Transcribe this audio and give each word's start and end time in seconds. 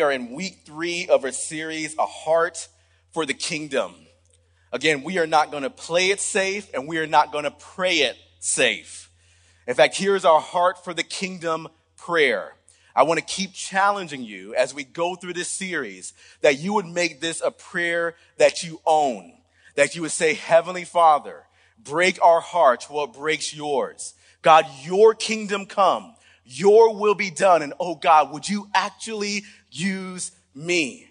We 0.00 0.04
are 0.04 0.12
in 0.12 0.30
week 0.30 0.60
three 0.64 1.08
of 1.08 1.26
a 1.26 1.32
series, 1.32 1.94
A 1.98 2.06
Heart 2.06 2.68
for 3.12 3.26
the 3.26 3.34
Kingdom. 3.34 3.94
Again, 4.72 5.02
we 5.02 5.18
are 5.18 5.26
not 5.26 5.50
going 5.50 5.62
to 5.62 5.68
play 5.68 6.08
it 6.08 6.22
safe 6.22 6.70
and 6.72 6.88
we 6.88 6.96
are 6.96 7.06
not 7.06 7.32
going 7.32 7.44
to 7.44 7.50
pray 7.50 7.96
it 7.96 8.16
safe. 8.38 9.10
In 9.66 9.74
fact, 9.74 9.98
here's 9.98 10.24
our 10.24 10.40
heart 10.40 10.82
for 10.82 10.94
the 10.94 11.02
kingdom 11.02 11.68
prayer. 11.98 12.54
I 12.96 13.02
want 13.02 13.20
to 13.20 13.26
keep 13.26 13.52
challenging 13.52 14.22
you 14.22 14.54
as 14.54 14.72
we 14.72 14.84
go 14.84 15.16
through 15.16 15.34
this 15.34 15.50
series 15.50 16.14
that 16.40 16.58
you 16.58 16.72
would 16.72 16.86
make 16.86 17.20
this 17.20 17.42
a 17.44 17.50
prayer 17.50 18.14
that 18.38 18.62
you 18.62 18.80
own, 18.86 19.34
that 19.74 19.94
you 19.94 20.00
would 20.00 20.12
say, 20.12 20.32
Heavenly 20.32 20.84
Father, 20.84 21.44
break 21.78 22.18
our 22.24 22.40
hearts 22.40 22.88
it 22.88 23.12
breaks 23.12 23.54
yours. 23.54 24.14
God, 24.40 24.64
your 24.82 25.14
kingdom 25.14 25.66
come, 25.66 26.14
your 26.42 26.96
will 26.98 27.14
be 27.14 27.30
done. 27.30 27.60
And 27.60 27.74
oh 27.78 27.96
God, 27.96 28.32
would 28.32 28.48
you 28.48 28.68
actually 28.74 29.44
use 29.70 30.32
me? 30.54 31.08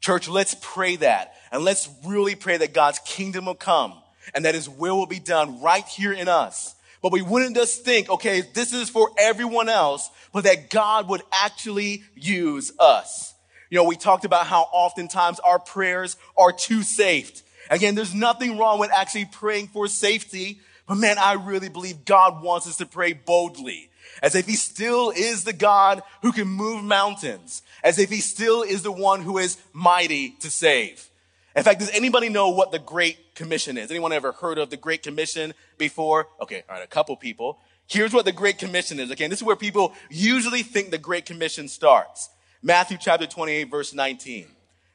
Church, 0.00 0.28
let's 0.28 0.56
pray 0.60 0.96
that. 0.96 1.34
And 1.52 1.64
let's 1.64 1.88
really 2.04 2.34
pray 2.34 2.56
that 2.56 2.72
God's 2.72 3.00
kingdom 3.00 3.46
will 3.46 3.54
come 3.54 3.94
and 4.34 4.44
that 4.44 4.54
his 4.54 4.68
will 4.68 4.96
will 4.96 5.06
be 5.06 5.18
done 5.18 5.60
right 5.60 5.86
here 5.86 6.12
in 6.12 6.28
us. 6.28 6.74
But 7.02 7.12
we 7.12 7.22
wouldn't 7.22 7.56
just 7.56 7.84
think, 7.84 8.10
okay, 8.10 8.42
this 8.54 8.72
is 8.72 8.90
for 8.90 9.10
everyone 9.18 9.68
else, 9.68 10.10
but 10.32 10.44
that 10.44 10.70
God 10.70 11.08
would 11.08 11.22
actually 11.32 12.02
use 12.14 12.72
us. 12.78 13.34
You 13.70 13.76
know, 13.76 13.84
we 13.84 13.96
talked 13.96 14.24
about 14.24 14.46
how 14.46 14.62
oftentimes 14.72 15.40
our 15.40 15.58
prayers 15.58 16.16
are 16.36 16.52
too 16.52 16.82
safe. 16.82 17.42
Again, 17.70 17.94
there's 17.94 18.14
nothing 18.14 18.58
wrong 18.58 18.78
with 18.78 18.90
actually 18.92 19.26
praying 19.26 19.68
for 19.68 19.86
safety, 19.86 20.60
but 20.86 20.96
man, 20.96 21.18
I 21.18 21.34
really 21.34 21.68
believe 21.68 22.04
God 22.04 22.42
wants 22.42 22.66
us 22.66 22.78
to 22.78 22.86
pray 22.86 23.12
boldly 23.12 23.89
as 24.22 24.34
if 24.34 24.46
he 24.46 24.54
still 24.54 25.10
is 25.10 25.44
the 25.44 25.52
God 25.52 26.02
who 26.22 26.32
can 26.32 26.48
move 26.48 26.82
mountains, 26.84 27.62
as 27.82 27.98
if 27.98 28.10
he 28.10 28.20
still 28.20 28.62
is 28.62 28.82
the 28.82 28.92
one 28.92 29.22
who 29.22 29.38
is 29.38 29.58
mighty 29.72 30.30
to 30.40 30.50
save. 30.50 31.08
In 31.56 31.64
fact, 31.64 31.80
does 31.80 31.90
anybody 31.90 32.28
know 32.28 32.50
what 32.50 32.70
the 32.70 32.78
Great 32.78 33.34
Commission 33.34 33.76
is? 33.76 33.90
Anyone 33.90 34.12
ever 34.12 34.32
heard 34.32 34.58
of 34.58 34.70
the 34.70 34.76
Great 34.76 35.02
Commission 35.02 35.52
before? 35.78 36.28
Okay, 36.40 36.62
all 36.68 36.76
right, 36.76 36.84
a 36.84 36.88
couple 36.88 37.16
people. 37.16 37.58
Here's 37.88 38.12
what 38.12 38.24
the 38.24 38.32
Great 38.32 38.58
Commission 38.58 39.00
is. 39.00 39.10
Okay, 39.10 39.26
this 39.26 39.40
is 39.40 39.44
where 39.44 39.56
people 39.56 39.92
usually 40.08 40.62
think 40.62 40.90
the 40.90 40.98
Great 40.98 41.26
Commission 41.26 41.66
starts. 41.66 42.30
Matthew 42.62 42.98
chapter 43.00 43.26
28, 43.26 43.64
verse 43.64 43.92
19. 43.92 44.46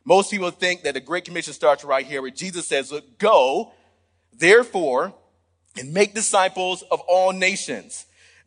Most 0.05 0.31
people 0.31 0.51
think 0.51 0.83
that 0.83 0.93
the 0.93 1.01
Great 1.01 1.25
Commission 1.25 1.51
starts 1.51 1.83
right 1.83 2.05
here 2.05 2.21
where 2.21 2.31
Jesus 2.31 2.67
says, 2.67 2.91
Look, 2.91 3.17
go, 3.17 3.73
therefore, 4.31 5.13
and 5.77 5.93
make 5.93 6.13
disciples 6.13 6.83
of 6.83 7.01
all 7.01 7.33
nations 7.33 8.05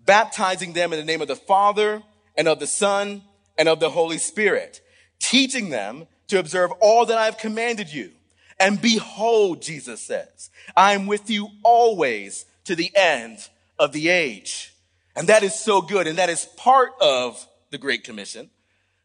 baptizing 0.09 0.73
them 0.73 0.91
in 0.91 0.98
the 0.98 1.05
name 1.05 1.20
of 1.20 1.28
the 1.28 1.37
Father 1.37 2.03
and 2.34 2.48
of 2.48 2.59
the 2.59 2.67
Son 2.67 3.20
and 3.59 3.69
of 3.69 3.78
the 3.78 3.91
Holy 3.91 4.17
Spirit, 4.17 4.81
teaching 5.20 5.69
them 5.69 6.06
to 6.28 6.39
observe 6.39 6.73
all 6.81 7.05
that 7.05 7.19
I 7.19 7.27
have 7.27 7.37
commanded 7.37 7.92
you. 7.92 8.12
And 8.59 8.81
behold, 8.81 9.61
Jesus 9.61 10.01
says, 10.01 10.48
I 10.75 10.95
am 10.95 11.06
with 11.06 11.29
you 11.29 11.51
always 11.62 12.47
to 12.64 12.75
the 12.75 12.91
end 12.97 13.39
of 13.79 13.92
the 13.92 14.09
age. 14.09 14.73
And 15.14 15.29
that 15.29 15.42
is 15.42 15.55
so 15.55 15.83
good. 15.83 16.06
And 16.06 16.17
that 16.17 16.30
is 16.30 16.47
part 16.57 16.92
of 17.02 17.47
the 17.70 17.79
Great 17.79 18.02
Commission. 18.02 18.48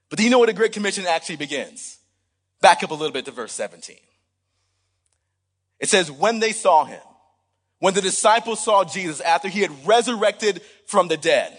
But 0.09 0.19
do 0.19 0.23
you 0.23 0.29
know 0.29 0.39
where 0.39 0.47
the 0.47 0.53
Great 0.53 0.71
Commission 0.71 1.05
actually 1.05 1.35
begins? 1.35 1.97
Back 2.61 2.81
up 2.81 2.91
a 2.91 2.95
little 2.95 3.11
bit 3.11 3.25
to 3.25 3.31
verse 3.31 3.51
17. 3.51 3.97
It 5.81 5.89
says, 5.89 6.09
when 6.09 6.39
they 6.39 6.53
saw 6.53 6.85
him, 6.85 7.01
when 7.83 7.93
the 7.93 8.01
disciples 8.01 8.63
saw 8.63 8.85
Jesus 8.85 9.19
after 9.19 9.49
he 9.49 9.59
had 9.59 9.85
resurrected 9.85 10.61
from 10.85 11.09
the 11.09 11.17
dead, 11.17 11.57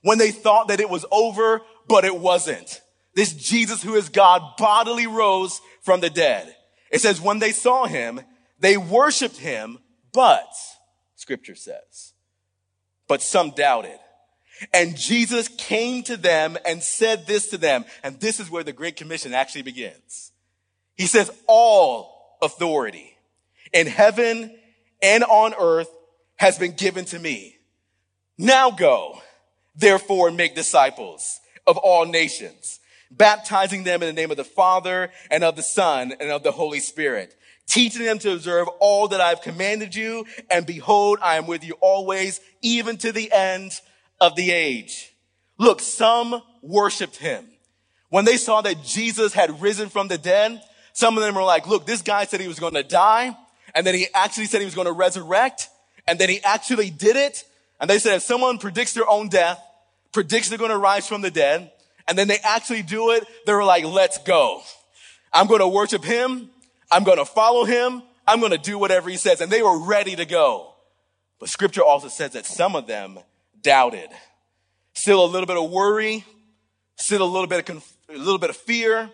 when 0.00 0.16
they 0.16 0.30
thought 0.30 0.68
that 0.68 0.80
it 0.80 0.88
was 0.88 1.04
over, 1.12 1.60
but 1.86 2.06
it 2.06 2.16
wasn't. 2.16 2.80
This 3.14 3.34
Jesus 3.34 3.82
who 3.82 3.94
is 3.94 4.08
God 4.08 4.40
bodily 4.56 5.06
rose 5.06 5.60
from 5.82 6.00
the 6.00 6.08
dead. 6.08 6.56
It 6.90 7.02
says, 7.02 7.20
when 7.20 7.40
they 7.40 7.52
saw 7.52 7.84
him, 7.84 8.22
they 8.58 8.78
worshiped 8.78 9.36
him, 9.36 9.76
but, 10.14 10.48
scripture 11.14 11.54
says, 11.54 12.14
but 13.06 13.20
some 13.20 13.50
doubted. 13.50 13.98
And 14.72 14.96
Jesus 14.96 15.48
came 15.58 16.02
to 16.04 16.16
them 16.16 16.56
and 16.64 16.82
said 16.82 17.26
this 17.26 17.50
to 17.50 17.58
them. 17.58 17.84
And 18.02 18.18
this 18.18 18.40
is 18.40 18.50
where 18.50 18.64
the 18.64 18.72
Great 18.72 18.96
Commission 18.96 19.34
actually 19.34 19.60
begins. 19.60 20.32
He 20.94 21.06
says, 21.06 21.30
all 21.46 22.38
authority 22.40 23.18
in 23.74 23.86
heaven 23.86 24.56
and 25.02 25.24
on 25.24 25.54
earth 25.58 25.88
has 26.36 26.58
been 26.58 26.72
given 26.72 27.04
to 27.06 27.18
me. 27.18 27.56
Now 28.38 28.70
go, 28.70 29.20
therefore, 29.74 30.28
and 30.28 30.36
make 30.36 30.54
disciples 30.54 31.40
of 31.66 31.76
all 31.78 32.04
nations, 32.04 32.80
baptizing 33.10 33.84
them 33.84 34.02
in 34.02 34.08
the 34.08 34.20
name 34.20 34.30
of 34.30 34.36
the 34.36 34.44
Father 34.44 35.10
and 35.30 35.42
of 35.42 35.56
the 35.56 35.62
Son 35.62 36.12
and 36.20 36.30
of 36.30 36.42
the 36.42 36.52
Holy 36.52 36.80
Spirit, 36.80 37.34
teaching 37.66 38.04
them 38.04 38.18
to 38.20 38.32
observe 38.32 38.68
all 38.80 39.08
that 39.08 39.20
I've 39.20 39.40
commanded 39.40 39.94
you. 39.94 40.26
And 40.50 40.66
behold, 40.66 41.18
I 41.22 41.36
am 41.36 41.46
with 41.46 41.64
you 41.64 41.74
always, 41.80 42.40
even 42.62 42.96
to 42.98 43.12
the 43.12 43.32
end 43.32 43.72
of 44.20 44.36
the 44.36 44.50
age. 44.50 45.14
Look, 45.58 45.80
some 45.80 46.42
worshiped 46.62 47.16
him. 47.16 47.46
When 48.10 48.24
they 48.24 48.36
saw 48.36 48.60
that 48.60 48.84
Jesus 48.84 49.32
had 49.32 49.60
risen 49.60 49.88
from 49.88 50.08
the 50.08 50.18
dead, 50.18 50.62
some 50.92 51.16
of 51.16 51.24
them 51.24 51.34
were 51.34 51.42
like, 51.42 51.66
look, 51.66 51.86
this 51.86 52.02
guy 52.02 52.24
said 52.24 52.40
he 52.40 52.48
was 52.48 52.60
going 52.60 52.74
to 52.74 52.82
die 52.82 53.36
and 53.76 53.86
then 53.86 53.94
he 53.94 54.06
actually 54.14 54.46
said 54.46 54.60
he 54.60 54.64
was 54.64 54.74
going 54.74 54.86
to 54.86 54.92
resurrect, 54.92 55.68
and 56.08 56.18
then 56.18 56.30
he 56.30 56.42
actually 56.42 56.88
did 56.88 57.14
it. 57.14 57.44
And 57.78 57.90
they 57.90 57.98
said 57.98 58.14
if 58.14 58.22
someone 58.22 58.56
predicts 58.56 58.94
their 58.94 59.08
own 59.08 59.28
death, 59.28 59.62
predicts 60.12 60.48
they're 60.48 60.56
going 60.56 60.70
to 60.70 60.78
rise 60.78 61.06
from 61.06 61.20
the 61.20 61.30
dead, 61.30 61.70
and 62.08 62.16
then 62.16 62.26
they 62.26 62.38
actually 62.42 62.82
do 62.82 63.10
it, 63.10 63.24
they 63.44 63.52
were 63.52 63.64
like, 63.64 63.84
let's 63.84 64.16
go. 64.18 64.62
I'm 65.30 65.46
going 65.46 65.60
to 65.60 65.68
worship 65.68 66.02
him. 66.02 66.48
I'm 66.90 67.04
going 67.04 67.18
to 67.18 67.26
follow 67.26 67.64
him. 67.64 68.02
I'm 68.26 68.40
going 68.40 68.52
to 68.52 68.58
do 68.58 68.78
whatever 68.78 69.10
he 69.10 69.18
says. 69.18 69.42
And 69.42 69.52
they 69.52 69.62
were 69.62 69.78
ready 69.78 70.16
to 70.16 70.24
go. 70.24 70.72
But 71.38 71.50
scripture 71.50 71.82
also 71.82 72.08
says 72.08 72.32
that 72.32 72.46
some 72.46 72.76
of 72.76 72.86
them 72.86 73.18
doubted. 73.60 74.08
Still 74.94 75.22
a 75.22 75.26
little 75.26 75.46
bit 75.46 75.58
of 75.58 75.70
worry, 75.70 76.24
still 76.96 77.22
a 77.22 77.28
little 77.28 77.46
bit 77.46 77.58
of, 77.58 77.64
conf- 77.66 77.96
a 78.08 78.16
little 78.16 78.38
bit 78.38 78.48
of 78.48 78.56
fear, 78.56 79.10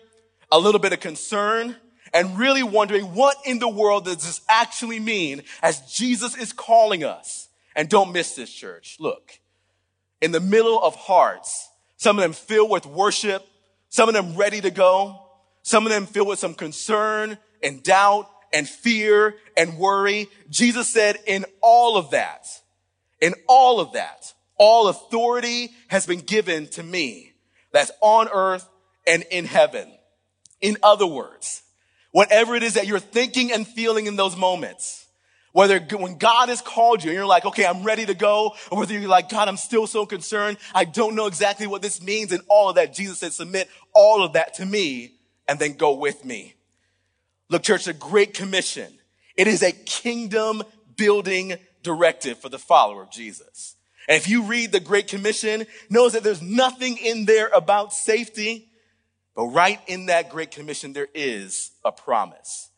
a 0.49 0.57
little 0.57 0.79
bit 0.79 0.93
of 0.93 1.01
concern 1.01 1.75
and 2.13 2.37
really 2.37 2.63
wondering 2.63 3.13
what 3.13 3.37
in 3.45 3.59
the 3.59 3.67
world 3.67 4.05
does 4.05 4.17
this 4.17 4.41
actually 4.47 4.99
mean 4.99 5.41
as 5.61 5.81
Jesus 5.91 6.37
is 6.37 6.53
calling 6.53 7.03
us. 7.03 7.49
And 7.75 7.89
don't 7.89 8.13
miss 8.13 8.35
this 8.35 8.53
church. 8.53 8.97
Look, 8.99 9.39
in 10.21 10.31
the 10.31 10.39
middle 10.39 10.81
of 10.81 10.95
hearts, 10.95 11.69
some 11.97 12.17
of 12.17 12.21
them 12.21 12.33
filled 12.33 12.69
with 12.69 12.85
worship, 12.85 13.43
some 13.89 14.07
of 14.07 14.13
them 14.13 14.35
ready 14.35 14.61
to 14.61 14.69
go, 14.69 15.19
some 15.63 15.85
of 15.85 15.91
them 15.91 16.05
filled 16.05 16.27
with 16.27 16.39
some 16.39 16.53
concern 16.53 17.37
and 17.63 17.81
doubt 17.81 18.29
and 18.53 18.69
fear 18.69 19.35
and 19.57 19.79
worry. 19.79 20.27
Jesus 20.49 20.87
said, 20.87 21.17
in 21.25 21.45
all 21.61 21.97
of 21.97 22.11
that, 22.11 22.47
in 23.19 23.33
all 23.47 23.79
of 23.79 23.93
that, 23.93 24.33
all 24.57 24.87
authority 24.87 25.71
has 25.87 26.05
been 26.05 26.19
given 26.19 26.67
to 26.67 26.83
me 26.83 27.33
that's 27.71 27.91
on 28.01 28.29
earth 28.31 28.69
and 29.07 29.23
in 29.31 29.45
heaven. 29.45 29.91
In 30.61 30.77
other 30.83 31.07
words, 31.07 31.63
Whatever 32.13 32.55
it 32.55 32.61
is 32.61 32.75
that 32.75 32.85
you're 32.85 32.99
thinking 32.99 33.51
and 33.51 33.67
feeling 33.67 34.05
in 34.05 34.15
those 34.15 34.37
moments. 34.37 35.07
Whether 35.51 35.79
when 35.79 36.19
God 36.19 36.49
has 36.49 36.61
called 36.61 37.03
you 37.03 37.09
and 37.09 37.15
you're 37.17 37.25
like, 37.25 37.43
okay, 37.43 37.65
I'm 37.65 37.83
ready 37.83 38.05
to 38.05 38.13
go, 38.13 38.53
or 38.71 38.77
whether 38.79 38.97
you're 38.97 39.09
like, 39.09 39.29
God, 39.29 39.47
I'm 39.47 39.57
still 39.57 39.87
so 39.87 40.05
concerned. 40.05 40.57
I 40.75 40.85
don't 40.85 41.15
know 41.15 41.25
exactly 41.25 41.65
what 41.65 41.81
this 41.81 42.01
means 42.01 42.31
and 42.31 42.41
all 42.47 42.69
of 42.69 42.75
that. 42.75 42.93
Jesus 42.93 43.17
said, 43.17 43.33
submit 43.33 43.67
all 43.93 44.23
of 44.23 44.33
that 44.33 44.53
to 44.55 44.65
me 44.65 45.15
and 45.47 45.57
then 45.57 45.73
go 45.73 45.93
with 45.93 46.23
me. 46.23 46.53
Look, 47.49 47.63
church, 47.63 47.85
the 47.85 47.93
Great 47.93 48.35
Commission. 48.35 48.93
It 49.35 49.47
is 49.47 49.63
a 49.63 49.71
kingdom 49.71 50.61
building 50.95 51.55
directive 51.81 52.37
for 52.37 52.49
the 52.49 52.59
follower 52.59 53.01
of 53.01 53.11
Jesus. 53.11 53.75
And 54.07 54.17
if 54.17 54.29
you 54.29 54.43
read 54.43 54.71
the 54.71 54.79
Great 54.79 55.07
Commission, 55.07 55.65
knows 55.89 56.13
that 56.13 56.23
there's 56.23 56.43
nothing 56.43 56.97
in 56.97 57.25
there 57.25 57.49
about 57.55 57.91
safety. 57.91 58.69
But 59.35 59.47
right 59.47 59.79
in 59.87 60.07
that 60.07 60.29
Great 60.29 60.51
Commission, 60.51 60.93
there 60.93 61.07
is 61.13 61.71
a 61.83 61.91
promise. 61.91 62.69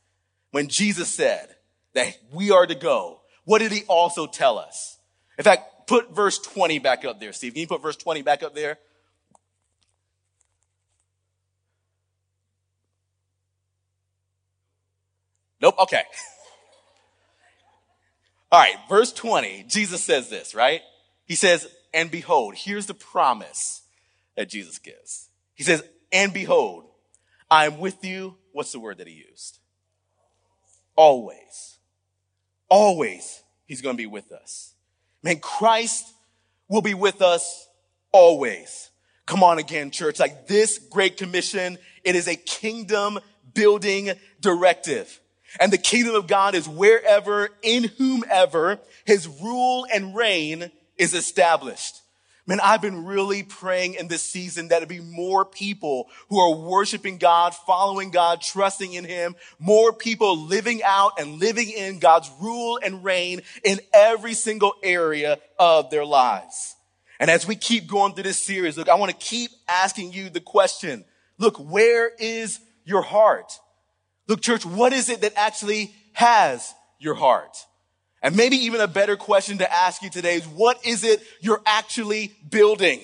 When 0.52 0.68
Jesus 0.68 1.14
said 1.14 1.56
that 1.94 2.18
we 2.32 2.52
are 2.52 2.66
to 2.66 2.76
go, 2.76 3.22
what 3.44 3.60
did 3.60 3.72
he 3.72 3.84
also 3.88 4.26
tell 4.26 4.58
us? 4.58 4.98
In 5.38 5.44
fact, 5.44 5.88
put 5.88 6.16
verse 6.16 6.40
20 6.40 6.80
back 6.80 7.04
up 7.04 7.20
there, 7.20 7.34
Steve. 7.34 7.54
Can 7.54 7.62
you 7.62 7.68
put 7.68 7.82
verse 7.82 7.98
20 7.98 8.22
back 8.22 8.42
up 8.42 8.56
there? 8.56 8.78
Nope. 15.62 15.76
Okay. 15.80 16.04
All 18.52 18.60
right. 18.60 18.76
Verse 18.88 19.12
20, 19.12 19.66
Jesus 19.68 20.04
says 20.04 20.30
this, 20.30 20.56
right? 20.56 20.82
He 21.26 21.36
says, 21.36 21.68
and 21.94 22.12
behold, 22.12 22.56
here's 22.56 22.86
the 22.86 22.94
promise 22.94 23.82
that 24.36 24.50
Jesus 24.50 24.78
gives. 24.78 25.30
He 25.54 25.64
says, 25.64 25.84
and 26.12 26.34
behold, 26.34 26.86
I 27.50 27.66
am 27.66 27.80
with 27.80 28.04
you. 28.04 28.36
What's 28.52 28.72
the 28.72 28.80
word 28.80 28.98
that 29.00 29.08
he 29.08 29.14
used? 29.14 29.60
Always. 30.96 31.78
Always, 32.70 33.44
he's 33.66 33.82
going 33.82 33.96
to 33.96 34.02
be 34.02 34.08
with 34.08 34.32
us. 34.32 34.74
Man, 35.22 35.40
Christ 35.40 36.06
will 36.68 36.82
be 36.82 36.94
with 36.94 37.22
us 37.22 37.68
always. 38.12 38.90
Come 39.26 39.44
on 39.44 39.60
again, 39.60 39.92
church. 39.92 40.20
Like 40.20 40.48
this 40.48 40.78
Great 40.78 41.18
Commission, 41.18 41.78
it 42.04 42.16
is 42.16 42.28
a 42.28 42.36
kingdom 42.36 43.20
building 43.54 44.12
directive. 44.40 45.20
And 45.60 45.72
the 45.72 45.78
kingdom 45.78 46.16
of 46.16 46.28
God 46.28 46.54
is 46.56 46.68
wherever, 46.68 47.50
in 47.62 47.86
whomever, 47.98 48.80
his 49.06 49.28
rule 49.28 49.86
and 49.94 50.16
reign 50.16 50.72
is 50.98 51.14
established. 51.14 52.02
Man, 52.48 52.60
I've 52.62 52.82
been 52.82 53.06
really 53.06 53.42
praying 53.42 53.96
in 53.96 54.08
this 54.08 54.22
season 54.22 54.68
that 54.68 54.84
it 54.84 54.90
be 54.90 55.00
more 55.00 55.46
people 55.46 56.10
who 56.30 56.40
are 56.40 56.56
worshiping 56.56 57.18
God, 57.18 57.56
following 57.56 58.12
God, 58.12 58.40
trusting 58.40 58.94
in 58.94 59.04
Him, 59.04 59.36
more 59.58 59.92
people 59.92 60.38
living 60.38 60.82
out 60.84 61.20
and 61.20 61.40
living 61.40 61.72
in 61.72 61.98
God's 61.98 62.30
rule 62.40 62.80
and 62.84 63.04
reign 63.04 63.42
in 63.64 63.80
every 63.94 64.36
single 64.36 64.76
area 64.84 65.40
of 65.58 65.90
their 65.90 66.06
lives. 66.06 66.76
And 67.20 67.32
as 67.32 67.48
we 67.48 67.56
keep 67.56 67.88
going 67.88 68.14
through 68.14 68.24
this 68.24 68.44
series, 68.44 68.78
look, 68.78 68.90
I 68.90 68.96
want 68.96 69.12
to 69.12 69.18
keep 69.18 69.50
asking 69.68 70.14
you 70.14 70.30
the 70.30 70.42
question. 70.42 71.04
Look, 71.40 71.58
where 71.58 72.12
is 72.20 72.60
your 72.84 73.02
heart? 73.02 73.60
Look, 74.28 74.42
church, 74.42 74.66
what 74.66 74.94
is 74.94 75.10
it 75.10 75.22
that 75.22 75.34
actually 75.36 75.96
has 76.14 76.76
your 77.00 77.16
heart? 77.16 77.58
And 78.26 78.36
maybe 78.36 78.56
even 78.56 78.82
a 78.82 78.88
better 78.88 79.16
question 79.16 79.60
to 79.60 79.72
ask 79.72 80.02
you 80.02 80.10
today 80.10 80.34
is 80.34 80.48
what 80.48 80.84
is 80.84 81.04
it 81.04 81.22
you're 81.42 81.62
actually 81.64 82.34
building? 82.50 83.02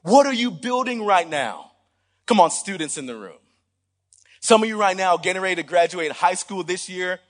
What 0.00 0.24
are 0.24 0.32
you 0.32 0.50
building 0.50 1.04
right 1.04 1.28
now? 1.28 1.72
Come 2.24 2.40
on, 2.40 2.50
students 2.50 2.96
in 2.96 3.04
the 3.04 3.14
room. 3.14 3.36
Some 4.40 4.62
of 4.62 4.68
you 4.70 4.80
right 4.80 4.96
now 4.96 5.18
getting 5.18 5.42
ready 5.42 5.56
to 5.56 5.62
graduate 5.62 6.10
high 6.10 6.32
school 6.32 6.62
this 6.62 6.88
year. 6.88 7.20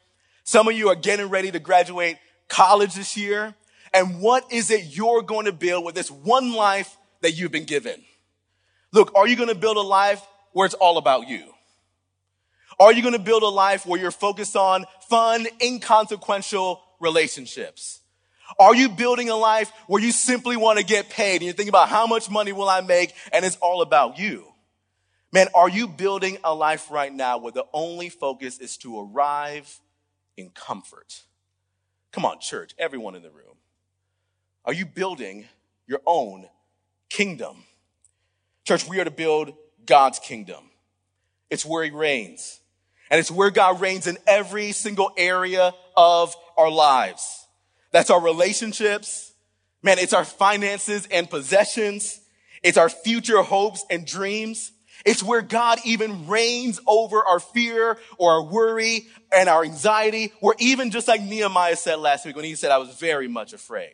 Some 0.44 0.68
of 0.68 0.74
you 0.74 0.88
are 0.88 0.94
getting 0.94 1.28
ready 1.28 1.50
to 1.50 1.58
graduate 1.58 2.18
college 2.46 2.94
this 2.94 3.16
year. 3.16 3.56
And 3.92 4.20
what 4.20 4.52
is 4.52 4.70
it 4.70 4.96
you're 4.96 5.22
going 5.22 5.46
to 5.46 5.52
build 5.52 5.84
with 5.84 5.96
this 5.96 6.12
one 6.12 6.52
life 6.52 6.96
that 7.22 7.32
you've 7.32 7.50
been 7.50 7.64
given? 7.64 8.04
Look, 8.92 9.12
are 9.16 9.26
you 9.26 9.34
going 9.34 9.48
to 9.48 9.56
build 9.56 9.78
a 9.78 9.80
life 9.80 10.24
where 10.52 10.64
it's 10.64 10.76
all 10.76 10.96
about 10.96 11.26
you? 11.26 11.42
Are 12.78 12.92
you 12.92 13.02
going 13.02 13.14
to 13.14 13.18
build 13.18 13.42
a 13.42 13.48
life 13.48 13.84
where 13.84 14.00
you're 14.00 14.12
focused 14.12 14.54
on 14.54 14.84
fun, 15.08 15.48
inconsequential 15.60 16.82
relationships? 17.00 18.00
Are 18.58 18.74
you 18.74 18.88
building 18.88 19.28
a 19.28 19.36
life 19.36 19.72
where 19.86 20.02
you 20.02 20.12
simply 20.12 20.56
want 20.56 20.78
to 20.78 20.84
get 20.84 21.10
paid 21.10 21.36
and 21.36 21.42
you're 21.42 21.52
thinking 21.52 21.68
about 21.68 21.88
how 21.88 22.06
much 22.06 22.30
money 22.30 22.52
will 22.52 22.68
I 22.68 22.80
make 22.80 23.14
and 23.32 23.44
it's 23.44 23.56
all 23.56 23.82
about 23.82 24.18
you? 24.18 24.46
Man, 25.32 25.48
are 25.54 25.68
you 25.68 25.88
building 25.88 26.38
a 26.44 26.54
life 26.54 26.90
right 26.90 27.12
now 27.12 27.38
where 27.38 27.52
the 27.52 27.66
only 27.72 28.08
focus 28.08 28.58
is 28.58 28.76
to 28.78 29.00
arrive 29.00 29.80
in 30.36 30.50
comfort? 30.50 31.22
Come 32.12 32.24
on, 32.24 32.40
church, 32.40 32.72
everyone 32.78 33.16
in 33.16 33.22
the 33.22 33.30
room. 33.30 33.56
Are 34.64 34.72
you 34.72 34.86
building 34.86 35.46
your 35.86 36.00
own 36.06 36.46
kingdom? 37.08 37.64
Church, 38.64 38.88
we 38.88 39.00
are 39.00 39.04
to 39.04 39.10
build 39.10 39.52
God's 39.84 40.18
kingdom. 40.18 40.70
It's 41.50 41.64
where 41.64 41.84
he 41.84 41.90
reigns. 41.90 42.60
And 43.10 43.20
it's 43.20 43.30
where 43.30 43.50
God 43.50 43.80
reigns 43.80 44.06
in 44.06 44.18
every 44.26 44.72
single 44.72 45.12
area 45.16 45.72
of 45.96 46.34
our 46.56 46.70
lives. 46.70 47.46
That's 47.92 48.10
our 48.10 48.20
relationships. 48.20 49.32
Man, 49.82 49.98
it's 49.98 50.12
our 50.12 50.24
finances 50.24 51.06
and 51.10 51.30
possessions. 51.30 52.20
It's 52.62 52.78
our 52.78 52.88
future 52.88 53.42
hopes 53.42 53.84
and 53.90 54.06
dreams. 54.06 54.72
It's 55.04 55.22
where 55.22 55.42
God 55.42 55.78
even 55.84 56.26
reigns 56.26 56.80
over 56.86 57.24
our 57.24 57.38
fear 57.38 57.98
or 58.18 58.32
our 58.32 58.42
worry 58.42 59.06
and 59.32 59.48
our 59.48 59.62
anxiety, 59.62 60.32
or 60.40 60.56
even 60.58 60.90
just 60.90 61.06
like 61.06 61.22
Nehemiah 61.22 61.76
said 61.76 62.00
last 62.00 62.24
week 62.24 62.34
when 62.34 62.44
he 62.44 62.54
said, 62.54 62.70
I 62.70 62.78
was 62.78 62.96
very 62.96 63.28
much 63.28 63.52
afraid. 63.52 63.92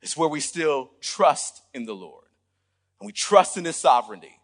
It's 0.00 0.16
where 0.16 0.28
we 0.28 0.40
still 0.40 0.90
trust 1.00 1.62
in 1.72 1.86
the 1.86 1.94
Lord 1.94 2.24
and 3.00 3.06
we 3.06 3.12
trust 3.12 3.56
in 3.56 3.64
his 3.64 3.76
sovereignty. 3.76 4.38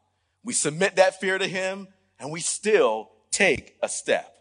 We 0.45 0.53
submit 0.53 0.97
that 0.97 1.21
fear 1.21 1.39
to 1.39 1.47
him 1.47 1.89
and 2.19 2.31
we 2.31 2.41
still 2.41 3.11
take 3.31 3.77
a 3.83 3.89
step. 3.89 4.37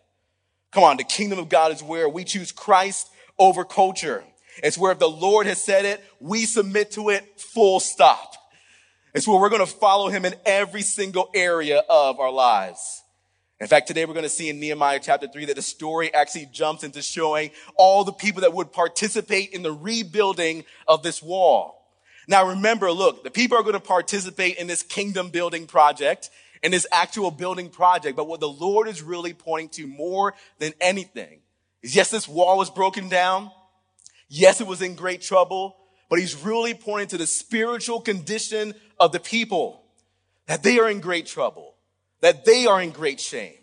Come 0.71 0.83
on, 0.83 0.98
the 0.98 1.04
kingdom 1.04 1.39
of 1.39 1.50
God 1.50 1.71
is 1.71 1.81
where 1.81 2.07
we 2.07 2.24
choose 2.24 2.51
Christ 2.51 3.10
over 3.38 3.63
culture. 3.63 4.24
It's 4.62 4.77
where 4.77 4.92
if 4.92 5.00
the 5.00 5.10
Lord 5.10 5.48
has 5.48 5.63
said 5.63 5.86
it, 5.86 6.04
we 6.19 6.45
submit 6.45 6.92
to 6.92 7.10
it 7.10 7.39
full 7.39 7.80
stop. 7.80 8.36
It's 9.13 9.27
where 9.27 9.39
we're 9.39 9.50
going 9.50 9.66
to 9.66 9.71
follow 9.71 10.10
him 10.10 10.25
in 10.25 10.36
every 10.45 10.83
single 10.83 11.30
area 11.33 11.81
of 11.89 12.19
our 12.19 12.31
lives. 12.31 13.01
In 13.60 13.68
fact, 13.68 13.88
today 13.88 14.06
we're 14.06 14.13
going 14.13 14.24
to 14.24 14.30
see 14.30 14.50
in 14.50 14.60
Nehemiah 14.60 15.00
chapter 15.01 15.27
3 15.27 15.45
that 15.45 15.56
the 15.56 15.62
story 15.62 16.13
actually 16.13 16.48
jumps 16.51 16.83
into 16.83 17.01
showing 17.01 17.51
all 17.75 18.04
the 18.04 18.13
people 18.13 18.42
that 18.42 18.54
would 18.54 18.72
participate 18.72 19.50
in 19.51 19.63
the 19.63 19.74
rebuilding 19.74 20.63
of 20.88 21.04
this 21.04 21.22
wall. 21.22 21.75
Now 22.27 22.48
remember, 22.50 22.92
look, 22.92 23.24
the 23.24 23.31
people 23.31 23.57
are 23.57 23.63
going 23.63 23.74
to 23.74 23.80
participate 23.80 24.57
in 24.57 24.68
this 24.68 24.83
kingdom 24.83 25.30
building 25.30 25.65
project 25.65 26.30
in 26.62 26.72
this 26.72 26.88
actual 26.92 27.32
building 27.32 27.70
project. 27.70 28.16
But 28.16 28.28
what 28.28 28.40
the 28.40 28.50
Lord 28.50 28.88
is 28.88 29.02
really 29.02 29.34
pointing 29.34 29.70
to 29.70 29.88
more 29.88 30.34
than 30.60 30.74
anything 30.82 31.40
is 31.82 31.96
yes, 31.96 32.12
this 32.12 32.28
wall 32.28 32.58
was 32.58 32.70
broken 32.70 33.10
down. 33.10 33.52
Yes, 34.28 34.62
it 34.62 34.68
was 34.68 34.82
in 34.82 34.96
great 34.96 35.22
trouble, 35.22 35.76
but 36.10 36.20
he's 36.20 36.36
really 36.36 36.74
pointing 36.74 37.08
to 37.10 37.18
the 37.18 37.28
spiritual 37.28 38.02
condition 38.02 38.74
of 39.00 39.12
the 39.12 39.20
people 39.20 39.84
that 40.46 40.64
they 40.64 40.80
are 40.80 40.90
in 40.90 41.00
great 41.00 41.26
trouble, 41.26 41.76
that 42.22 42.46
they 42.46 42.66
are 42.66 42.82
in 42.82 42.92
great 42.92 43.20
shame, 43.20 43.54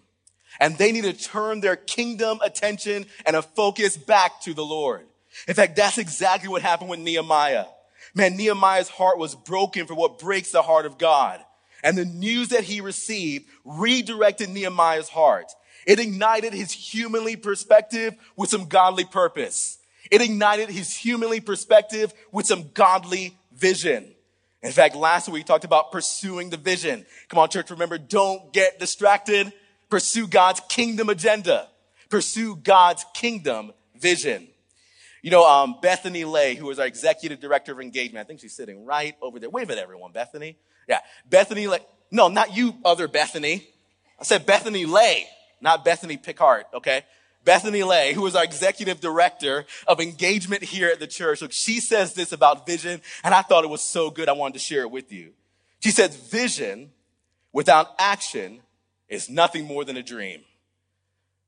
and 0.59 0.77
they 0.77 0.93
need 0.93 1.05
to 1.05 1.13
turn 1.13 1.61
their 1.61 1.77
kingdom 1.77 2.41
attention 2.43 3.07
and 3.25 3.37
a 3.37 3.43
focus 3.43 3.97
back 3.97 4.41
to 4.43 4.55
the 4.55 4.65
Lord. 4.65 5.07
In 5.47 5.55
fact, 5.55 5.77
that's 5.77 5.99
exactly 5.99 6.49
what 6.49 6.63
happened 6.63 6.91
with 6.91 7.01
Nehemiah. 7.01 7.67
Man, 8.15 8.37
Nehemiah's 8.37 8.89
heart 8.89 9.19
was 9.19 9.35
broken 9.35 9.87
for 9.87 9.95
what 9.95 10.19
breaks 10.19 10.51
the 10.51 10.63
heart 10.63 10.87
of 10.87 10.97
God. 10.97 11.45
And 11.87 11.97
the 11.97 12.05
news 12.05 12.49
that 12.49 12.65
he 12.65 12.81
received 12.81 13.47
redirected 13.65 14.49
Nehemiah's 14.49 15.09
heart. 15.09 15.53
It 15.87 16.01
ignited 16.01 16.53
his 16.53 16.73
humanly 16.73 17.37
perspective 17.37 18.17
with 18.35 18.51
some 18.51 18.65
godly 18.65 19.05
purpose. 19.05 19.79
It 20.11 20.21
ignited 20.21 20.69
his 20.69 20.93
humanly 20.93 21.39
perspective 21.39 22.13
with 22.33 22.45
some 22.45 22.71
godly 22.75 23.39
vision. 23.55 24.13
In 24.65 24.73
fact, 24.73 24.97
last 24.97 25.29
week 25.29 25.35
we 25.35 25.45
talked 25.45 25.65
about 25.65 25.93
pursuing 25.93 26.51
the 26.51 26.57
vision. 26.57 27.07
Come 27.29 27.39
on, 27.39 27.51
church, 27.51 27.71
remember, 27.71 27.99
don't 27.99 28.53
get 28.53 28.81
distracted. 28.81 29.53
Pursue 29.89 30.27
God's 30.27 30.61
kingdom 30.69 31.09
agenda. 31.09 31.69
Pursue 32.09 32.57
God's 32.57 33.07
kingdom 33.15 33.73
vision. 33.95 34.49
You 35.23 35.31
know, 35.31 35.49
um, 35.49 35.77
Bethany 35.81 36.25
Lay, 36.25 36.57
who 36.57 36.69
is 36.69 36.81
our 36.81 36.87
executive 36.87 37.39
director 37.39 37.71
of 37.71 37.81
engagement, 37.81 38.25
I 38.25 38.27
think 38.27 38.41
she's 38.41 38.57
sitting 38.57 38.85
right 38.85 39.15
over 39.23 39.39
there. 39.39 39.51
Wave 39.51 39.71
at 39.71 39.79
everyone, 39.79 40.11
Bethany. 40.11 40.57
Yeah. 40.89 41.01
Bethany 41.29 41.67
Lay. 41.67 41.81
No, 42.11 42.29
not 42.29 42.57
you, 42.57 42.77
other 42.85 43.09
Bethany. 43.09 43.67
I 44.19 44.25
said 44.25 44.47
Bethany 44.47 44.87
Lay, 44.87 45.27
not 45.61 45.85
Bethany 45.85 46.17
Pickard, 46.17 46.65
okay? 46.73 47.03
Bethany 47.45 47.83
Lay, 47.83 48.13
who 48.13 48.27
is 48.27 48.35
our 48.35 48.45
executive 48.45 49.01
director 49.01 49.67
of 49.87 50.01
engagement 50.01 50.65
here 50.65 50.89
at 50.89 50.99
the 51.01 51.07
church. 51.07 51.43
Look, 51.43 51.53
she 51.53 51.81
says 51.81 52.15
this 52.15 52.33
about 52.33 52.67
vision, 52.67 53.01
and 53.23 53.35
I 53.35 53.43
thought 53.43 53.65
it 53.65 53.71
was 53.71 53.83
so 53.83 54.11
good, 54.11 54.29
I 54.29 54.33
wanted 54.33 54.55
to 54.55 54.61
share 54.61 54.83
it 54.83 54.91
with 54.91 55.13
you. 55.13 55.33
She 55.81 55.91
says, 55.91 56.17
vision 56.17 56.91
without 57.53 57.95
action 57.99 58.61
is 59.09 59.31
nothing 59.31 59.65
more 59.65 59.85
than 59.85 59.97
a 59.97 60.03
dream. 60.03 60.41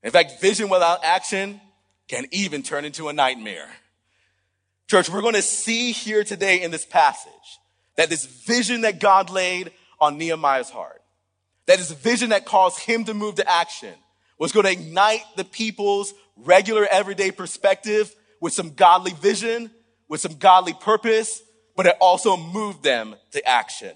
In 0.03 0.11
fact, 0.11 0.39
vision 0.39 0.69
without 0.69 1.03
action 1.03 1.59
can 2.07 2.25
even 2.31 2.63
turn 2.63 2.85
into 2.85 3.09
a 3.09 3.13
nightmare. 3.13 3.69
Church, 4.87 5.09
we're 5.09 5.21
going 5.21 5.35
to 5.35 5.41
see 5.41 5.91
here 5.91 6.23
today 6.23 6.61
in 6.61 6.71
this 6.71 6.85
passage 6.85 7.58
that 7.99 8.09
this 8.09 8.25
vision 8.25 8.79
that 8.81 9.01
God 9.01 9.29
laid 9.29 9.73
on 9.99 10.17
Nehemiah's 10.17 10.69
heart, 10.69 11.01
that 11.65 11.79
this 11.79 11.91
vision 11.91 12.29
that 12.29 12.45
caused 12.45 12.79
him 12.79 13.03
to 13.03 13.13
move 13.13 13.35
to 13.35 13.51
action 13.51 13.93
was 14.37 14.53
going 14.53 14.65
to 14.65 14.71
ignite 14.71 15.23
the 15.35 15.43
people's 15.43 16.13
regular 16.37 16.87
everyday 16.89 17.29
perspective 17.29 18.15
with 18.39 18.53
some 18.53 18.73
godly 18.73 19.11
vision, 19.11 19.69
with 20.07 20.21
some 20.21 20.35
godly 20.35 20.71
purpose, 20.71 21.41
but 21.75 21.87
it 21.87 21.95
also 21.99 22.37
moved 22.37 22.83
them 22.83 23.15
to 23.31 23.45
action. 23.45 23.93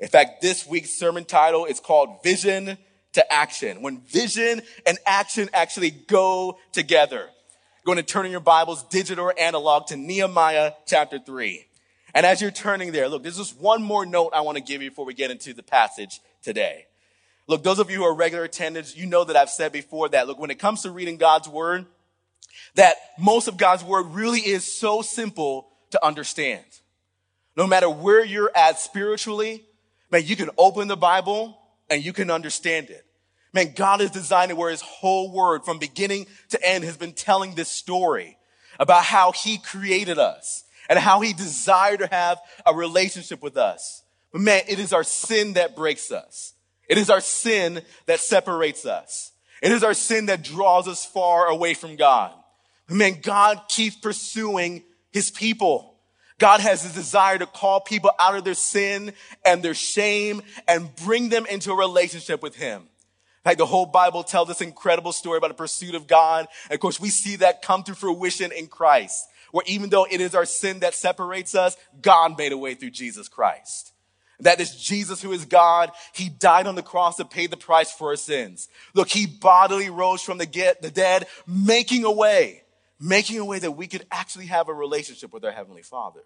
In 0.00 0.08
fact, 0.08 0.42
this 0.42 0.66
week's 0.66 0.90
sermon 0.90 1.24
title 1.24 1.64
is 1.64 1.78
called 1.78 2.24
Vision 2.24 2.76
to 3.12 3.32
Action. 3.32 3.82
When 3.82 4.00
vision 4.00 4.62
and 4.84 4.98
action 5.06 5.48
actually 5.52 5.92
go 5.92 6.58
together. 6.72 7.28
Going 7.86 7.98
to 7.98 8.02
turn 8.02 8.26
in 8.26 8.32
your 8.32 8.40
Bibles, 8.40 8.82
digital 8.88 9.26
or 9.26 9.34
analog, 9.38 9.86
to 9.86 9.96
Nehemiah 9.96 10.72
chapter 10.86 11.20
3. 11.20 11.67
And 12.14 12.24
as 12.24 12.40
you're 12.40 12.50
turning 12.50 12.92
there, 12.92 13.08
look, 13.08 13.22
there's 13.22 13.36
just 13.36 13.58
one 13.60 13.82
more 13.82 14.06
note 14.06 14.32
I 14.34 14.40
want 14.40 14.56
to 14.56 14.62
give 14.62 14.82
you 14.82 14.90
before 14.90 15.04
we 15.04 15.14
get 15.14 15.30
into 15.30 15.52
the 15.52 15.62
passage 15.62 16.20
today. 16.42 16.86
Look, 17.46 17.62
those 17.62 17.78
of 17.78 17.90
you 17.90 17.98
who 17.98 18.04
are 18.04 18.14
regular 18.14 18.44
attendants, 18.44 18.96
you 18.96 19.06
know 19.06 19.24
that 19.24 19.36
I've 19.36 19.50
said 19.50 19.72
before 19.72 20.08
that, 20.10 20.26
look, 20.26 20.38
when 20.38 20.50
it 20.50 20.58
comes 20.58 20.82
to 20.82 20.90
reading 20.90 21.16
God's 21.16 21.48
word, 21.48 21.86
that 22.74 22.96
most 23.18 23.48
of 23.48 23.56
God's 23.56 23.84
word 23.84 24.06
really 24.08 24.40
is 24.40 24.70
so 24.70 25.02
simple 25.02 25.68
to 25.90 26.04
understand. 26.04 26.64
No 27.56 27.66
matter 27.66 27.88
where 27.88 28.24
you're 28.24 28.50
at 28.54 28.78
spiritually, 28.78 29.64
man, 30.10 30.22
you 30.24 30.36
can 30.36 30.50
open 30.58 30.88
the 30.88 30.96
Bible 30.96 31.58
and 31.90 32.04
you 32.04 32.12
can 32.12 32.30
understand 32.30 32.90
it. 32.90 33.04
Man, 33.52 33.72
God 33.74 34.00
has 34.00 34.10
designed 34.10 34.50
it 34.50 34.56
where 34.56 34.70
his 34.70 34.82
whole 34.82 35.32
word 35.32 35.64
from 35.64 35.78
beginning 35.78 36.26
to 36.50 36.62
end 36.66 36.84
has 36.84 36.96
been 36.96 37.12
telling 37.12 37.54
this 37.54 37.68
story 37.68 38.36
about 38.78 39.04
how 39.04 39.32
he 39.32 39.58
created 39.58 40.18
us 40.18 40.64
and 40.88 40.98
how 40.98 41.20
he 41.20 41.32
desired 41.32 42.00
to 42.00 42.06
have 42.06 42.38
a 42.64 42.74
relationship 42.74 43.42
with 43.42 43.56
us. 43.56 44.02
But 44.32 44.40
man, 44.40 44.62
it 44.68 44.78
is 44.78 44.92
our 44.92 45.04
sin 45.04 45.54
that 45.54 45.76
breaks 45.76 46.10
us. 46.10 46.54
It 46.88 46.98
is 46.98 47.10
our 47.10 47.20
sin 47.20 47.82
that 48.06 48.20
separates 48.20 48.86
us. 48.86 49.32
It 49.62 49.72
is 49.72 49.82
our 49.82 49.94
sin 49.94 50.26
that 50.26 50.42
draws 50.42 50.88
us 50.88 51.04
far 51.04 51.46
away 51.48 51.74
from 51.74 51.96
God. 51.96 52.32
But 52.86 52.96
man, 52.96 53.18
God 53.22 53.60
keeps 53.68 53.96
pursuing 53.96 54.84
his 55.12 55.30
people. 55.30 55.96
God 56.38 56.60
has 56.60 56.88
a 56.88 56.94
desire 56.94 57.38
to 57.38 57.46
call 57.46 57.80
people 57.80 58.10
out 58.18 58.36
of 58.36 58.44
their 58.44 58.54
sin 58.54 59.12
and 59.44 59.62
their 59.62 59.74
shame 59.74 60.40
and 60.68 60.94
bring 60.96 61.28
them 61.28 61.46
into 61.46 61.72
a 61.72 61.76
relationship 61.76 62.42
with 62.42 62.54
him. 62.54 62.84
Like 63.44 63.58
the 63.58 63.66
whole 63.66 63.86
Bible 63.86 64.22
tells 64.22 64.48
this 64.48 64.60
incredible 64.60 65.12
story 65.12 65.38
about 65.38 65.48
the 65.48 65.54
pursuit 65.54 65.94
of 65.94 66.06
God. 66.06 66.46
And 66.64 66.74
of 66.74 66.80
course, 66.80 67.00
we 67.00 67.08
see 67.08 67.36
that 67.36 67.62
come 67.62 67.82
to 67.84 67.94
fruition 67.94 68.52
in 68.52 68.68
Christ, 68.68 69.26
where 69.52 69.64
even 69.66 69.90
though 69.90 70.06
it 70.10 70.20
is 70.20 70.34
our 70.34 70.44
sin 70.44 70.80
that 70.80 70.94
separates 70.94 71.54
us, 71.54 71.76
God 72.00 72.36
made 72.38 72.52
a 72.52 72.58
way 72.58 72.74
through 72.74 72.90
Jesus 72.90 73.28
Christ. 73.28 73.92
That 74.40 74.60
is 74.60 74.74
Jesus 74.76 75.20
who 75.20 75.32
is 75.32 75.44
God. 75.44 75.90
He 76.12 76.28
died 76.28 76.66
on 76.66 76.76
the 76.76 76.82
cross 76.82 77.16
to 77.16 77.24
pay 77.24 77.46
the 77.48 77.56
price 77.56 77.90
for 77.90 78.10
our 78.10 78.16
sins. 78.16 78.68
Look, 78.94 79.08
he 79.08 79.26
bodily 79.26 79.90
rose 79.90 80.22
from 80.22 80.38
the, 80.38 80.46
get, 80.46 80.80
the 80.80 80.90
dead, 80.90 81.26
making 81.46 82.04
a 82.04 82.12
way, 82.12 82.62
making 83.00 83.38
a 83.38 83.44
way 83.44 83.58
that 83.58 83.72
we 83.72 83.88
could 83.88 84.06
actually 84.12 84.46
have 84.46 84.68
a 84.68 84.74
relationship 84.74 85.32
with 85.32 85.44
our 85.44 85.50
Heavenly 85.50 85.82
Father, 85.82 86.22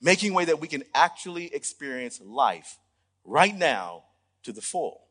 making 0.00 0.32
a 0.32 0.34
way 0.34 0.44
that 0.44 0.60
we 0.60 0.68
can 0.68 0.84
actually 0.94 1.52
experience 1.52 2.20
life 2.20 2.78
right 3.24 3.56
now 3.56 4.04
to 4.44 4.52
the 4.52 4.62
full. 4.62 5.02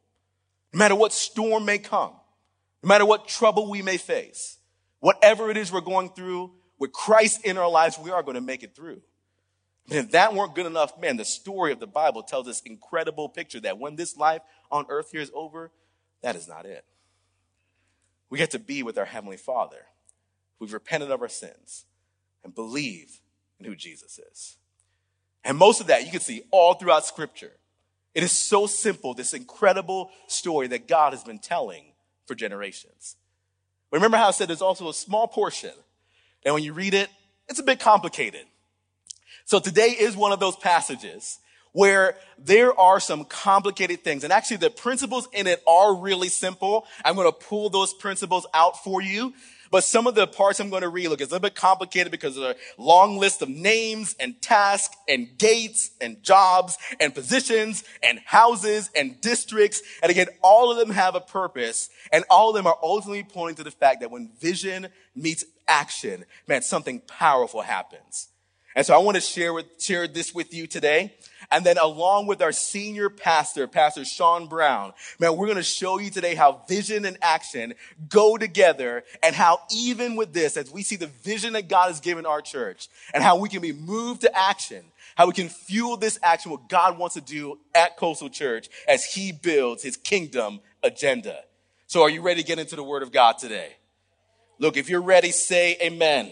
No 0.72 0.80
matter 0.80 0.96
what 0.96 1.12
storm 1.12 1.66
may 1.66 1.80
come, 1.80 2.14
no 2.82 2.88
matter 2.88 3.06
what 3.06 3.28
trouble 3.28 3.70
we 3.70 3.82
may 3.82 3.98
face, 3.98 4.58
whatever 5.00 5.52
it 5.52 5.58
is 5.58 5.72
we're 5.72 5.82
going 5.82 6.10
through, 6.10 6.52
with 6.80 6.92
Christ 6.92 7.46
in 7.46 7.58
our 7.58 7.70
lives, 7.70 7.98
we 7.98 8.12
are 8.12 8.24
going 8.24 8.36
to 8.36 8.42
make 8.42 8.64
it 8.64 8.76
through. 8.76 9.02
And 9.90 10.00
if 10.00 10.12
that 10.12 10.34
weren't 10.34 10.56
good 10.56 10.66
enough, 10.66 11.00
man, 11.00 11.18
the 11.18 11.26
story 11.26 11.72
of 11.72 11.80
the 11.80 11.88
Bible 11.88 12.24
tells 12.24 12.48
this 12.48 12.62
incredible 12.62 13.30
picture 13.30 13.60
that 13.62 13.78
when 13.78 13.96
this 13.96 14.18
life 14.18 14.42
on 14.72 14.86
earth 14.90 15.12
here 15.12 15.22
is 15.22 15.32
over, 15.34 15.72
that 16.22 16.36
is 16.36 16.48
not 16.48 16.66
it. 16.66 16.86
We 18.30 18.40
get 18.40 18.52
to 18.52 18.60
be 18.60 18.82
with 18.82 18.98
our 18.98 19.06
Heavenly 19.06 19.38
Father. 19.38 19.86
We've 20.60 20.74
repented 20.74 21.12
of 21.12 21.22
our 21.22 21.30
sins 21.30 21.86
and 22.44 22.56
believe 22.56 23.22
in 23.60 23.66
who 23.66 23.76
Jesus 23.76 24.20
is. 24.20 24.58
And 25.44 25.58
most 25.58 25.80
of 25.80 25.88
that 25.88 26.06
you 26.06 26.12
can 26.12 26.20
see 26.20 26.44
all 26.50 26.74
throughout 26.74 27.06
Scripture. 27.06 27.52
It 28.16 28.24
is 28.24 28.32
so 28.32 28.66
simple, 28.66 29.14
this 29.14 29.34
incredible 29.34 30.10
story 30.28 30.68
that 30.68 30.88
God 30.88 31.14
has 31.14 31.24
been 31.24 31.38
telling 31.38 31.94
for 32.26 32.34
generations. 32.34 33.18
Remember 33.92 34.18
how 34.18 34.30
I 34.30 34.32
said 34.32 34.48
there's 34.48 34.62
also 34.62 34.90
a 34.90 34.94
small 34.94 35.28
portion, 35.28 35.72
and 36.46 36.54
when 36.54 36.64
you 36.64 36.74
read 36.74 36.94
it, 36.94 37.10
it's 37.50 37.60
a 37.60 37.64
bit 37.64 37.80
complicated. 37.80 38.46
So 39.46 39.60
today 39.60 39.90
is 39.90 40.16
one 40.16 40.32
of 40.32 40.40
those 40.40 40.56
passages 40.56 41.40
where 41.72 42.16
there 42.38 42.80
are 42.80 43.02
some 43.02 43.26
complicated 43.26 44.02
things. 44.02 44.24
And 44.24 44.32
actually 44.32 44.58
the 44.58 44.70
principles 44.70 45.28
in 45.34 45.46
it 45.46 45.62
are 45.68 45.94
really 45.94 46.30
simple. 46.30 46.86
I'm 47.04 47.16
going 47.16 47.28
to 47.28 47.38
pull 47.38 47.70
those 47.70 47.94
principles 47.94 48.48
out 48.54 48.82
for 48.82 49.02
you. 49.02 49.34
But 49.76 49.84
some 49.84 50.08
of 50.08 50.16
the 50.16 50.26
parts 50.26 50.62
I'm 50.62 50.70
going 50.70 50.84
to 50.84 50.88
read, 50.88 51.10
look, 51.10 51.20
it's 51.20 51.32
a 51.32 51.36
little 51.36 51.50
bit 51.50 51.54
complicated 51.54 52.10
because 52.10 52.38
of 52.38 52.44
a 52.44 52.56
long 52.78 53.18
list 53.18 53.42
of 53.42 53.50
names 53.50 54.16
and 54.22 54.42
tasks 54.42 54.96
and 55.06 55.38
gates 55.38 55.92
and 56.00 56.24
jobs 56.24 56.78
and 56.98 57.14
positions 57.14 57.84
and 58.02 58.20
houses 58.20 58.90
and 58.96 59.20
districts. 59.20 59.82
And 60.02 60.10
again, 60.10 60.28
all 60.42 60.72
of 60.72 60.78
them 60.78 60.92
have 60.92 61.16
a 61.16 61.20
purpose 61.20 61.90
and 62.14 62.24
all 62.30 62.52
of 62.52 62.56
them 62.56 62.66
are 62.68 62.78
ultimately 62.82 63.26
pointing 63.26 63.58
to 63.58 63.66
the 63.66 63.72
fact 63.72 64.00
that 64.00 64.12
when 64.12 64.32
vision 64.40 64.88
meets 65.14 65.44
action, 65.68 66.24
man, 66.48 66.62
something 66.62 67.02
powerful 67.02 67.60
happens. 67.60 68.30
And 68.78 68.86
so 68.86 68.96
I 68.96 69.00
want 69.00 69.16
to 69.16 69.22
share 69.22 69.54
with, 69.54 69.66
share 69.78 70.08
this 70.08 70.34
with 70.34 70.54
you 70.54 70.68
today. 70.68 71.16
And 71.52 71.66
then 71.66 71.78
along 71.78 72.28
with 72.28 72.42
our 72.42 72.52
senior 72.52 73.10
pastor, 73.10 73.68
Pastor 73.68 74.06
Sean 74.06 74.48
Brown, 74.48 74.94
man, 75.20 75.36
we're 75.36 75.48
going 75.48 75.58
to 75.58 75.64
show 75.64 76.00
you 76.00 76.10
today 76.10 76.36
how 76.36 76.64
vision 76.68 77.06
and 77.06 77.18
action 77.22 77.74
go 78.10 78.38
together 78.38 79.04
and 79.24 79.36
how 79.36 79.62
even 79.74 80.16
with 80.16 80.34
this, 80.34 80.58
as 80.58 80.72
we 80.72 80.84
see 80.84 80.96
the 80.96 81.08
vision 81.08 81.54
that 81.54 81.68
God 81.68 81.88
has 81.88 82.00
given 82.00 82.26
our 82.26 82.42
church 82.42 82.88
and 83.14 83.24
how 83.24 83.38
we 83.38 83.50
can 83.50 83.62
be 83.62 83.74
moved 83.74 84.22
to 84.22 84.38
action, 84.38 84.84
how 85.16 85.28
we 85.28 85.34
can 85.34 85.50
fuel 85.50 85.98
this 85.98 86.20
action, 86.22 86.52
what 86.52 86.70
God 86.70 86.98
wants 86.98 87.16
to 87.16 87.22
do 87.22 87.60
at 87.74 87.98
Coastal 87.98 88.30
Church 88.30 88.68
as 88.88 89.06
he 89.06 89.32
builds 89.32 89.84
his 89.84 89.98
kingdom 89.98 90.60
agenda. 90.84 91.40
So 91.88 92.02
are 92.02 92.10
you 92.10 92.22
ready 92.22 92.42
to 92.42 92.48
get 92.48 92.60
into 92.60 92.76
the 92.76 92.84
word 92.84 93.04
of 93.04 93.12
God 93.12 93.38
today? 93.38 93.76
Look, 94.60 94.78
if 94.78 94.90
you're 94.90 95.02
ready, 95.02 95.32
say 95.32 95.78
amen. 95.82 96.32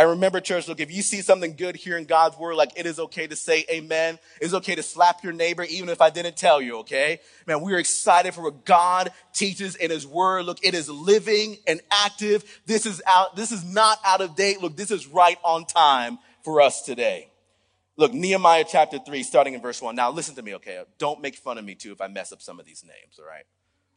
And 0.00 0.08
remember, 0.08 0.40
church, 0.40 0.66
look, 0.66 0.80
if 0.80 0.90
you 0.90 1.02
see 1.02 1.20
something 1.20 1.56
good 1.56 1.76
here 1.76 1.98
in 1.98 2.06
God's 2.06 2.38
word, 2.38 2.54
like 2.54 2.72
it 2.74 2.86
is 2.86 2.98
okay 2.98 3.26
to 3.26 3.36
say 3.36 3.66
amen. 3.70 4.18
It's 4.40 4.54
okay 4.54 4.74
to 4.74 4.82
slap 4.82 5.22
your 5.22 5.34
neighbor, 5.34 5.62
even 5.64 5.90
if 5.90 6.00
I 6.00 6.08
didn't 6.08 6.38
tell 6.38 6.62
you, 6.62 6.78
okay? 6.78 7.20
Man, 7.46 7.60
we're 7.60 7.76
excited 7.76 8.32
for 8.32 8.40
what 8.44 8.64
God 8.64 9.10
teaches 9.34 9.76
in 9.76 9.90
his 9.90 10.06
word. 10.06 10.46
Look, 10.46 10.64
it 10.64 10.72
is 10.72 10.88
living 10.88 11.58
and 11.66 11.82
active. 11.90 12.62
This 12.64 12.86
is 12.86 13.02
out, 13.06 13.36
this 13.36 13.52
is 13.52 13.62
not 13.62 13.98
out 14.02 14.22
of 14.22 14.36
date. 14.36 14.62
Look, 14.62 14.74
this 14.74 14.90
is 14.90 15.06
right 15.06 15.36
on 15.44 15.66
time 15.66 16.18
for 16.44 16.62
us 16.62 16.80
today. 16.80 17.28
Look, 17.98 18.14
Nehemiah 18.14 18.64
chapter 18.66 18.98
3, 18.98 19.22
starting 19.22 19.52
in 19.52 19.60
verse 19.60 19.82
1. 19.82 19.94
Now, 19.94 20.10
listen 20.10 20.34
to 20.36 20.42
me, 20.42 20.54
okay? 20.54 20.82
Don't 20.96 21.20
make 21.20 21.34
fun 21.34 21.58
of 21.58 21.64
me, 21.66 21.74
too, 21.74 21.92
if 21.92 22.00
I 22.00 22.08
mess 22.08 22.32
up 22.32 22.40
some 22.40 22.58
of 22.58 22.64
these 22.64 22.82
names, 22.84 23.18
all 23.18 23.26
right? 23.26 23.44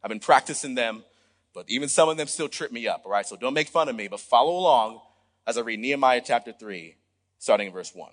I've 0.03 0.09
been 0.09 0.19
practicing 0.19 0.75
them, 0.75 1.05
but 1.53 1.63
even 1.69 1.87
some 1.87 2.09
of 2.09 2.17
them 2.17 2.27
still 2.27 2.49
trip 2.49 2.73
me 2.73 2.89
up, 2.89 3.03
all 3.05 3.11
right? 3.13 3.25
So 3.25 3.37
don't 3.37 3.53
make 3.53 3.69
fun 3.69 3.87
of 3.87 3.95
me, 3.95 4.09
but 4.09 4.19
follow 4.19 4.51
along 4.51 4.99
as 5.45 5.57
I 5.57 5.61
read 5.61 5.79
Nehemiah 5.79 6.21
chapter 6.23 6.53
3, 6.53 6.95
starting 7.39 7.67
in 7.67 7.73
verse 7.73 7.93
1. 7.93 8.11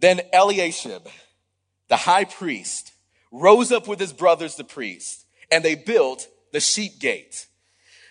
Then 0.00 0.20
Eliashib, 0.32 1.08
the 1.88 1.96
high 1.96 2.24
priest, 2.24 2.92
rose 3.30 3.72
up 3.72 3.88
with 3.88 4.00
his 4.00 4.12
brothers, 4.12 4.56
the 4.56 4.64
priests, 4.64 5.24
and 5.50 5.64
they 5.64 5.74
built 5.74 6.28
the 6.52 6.60
sheep 6.60 6.98
gate. 6.98 7.46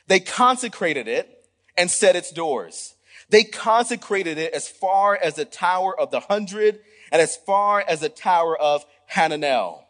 They 0.07 0.19
consecrated 0.19 1.07
it 1.07 1.45
and 1.77 1.89
set 1.91 2.15
its 2.15 2.31
doors. 2.31 2.95
They 3.29 3.43
consecrated 3.43 4.37
it 4.37 4.53
as 4.53 4.67
far 4.67 5.15
as 5.15 5.35
the 5.35 5.45
tower 5.45 5.97
of 5.99 6.11
the 6.11 6.21
hundred 6.21 6.79
and 7.11 7.21
as 7.21 7.35
far 7.35 7.83
as 7.87 7.99
the 7.99 8.09
tower 8.09 8.57
of 8.57 8.85
Hananel. 9.11 9.83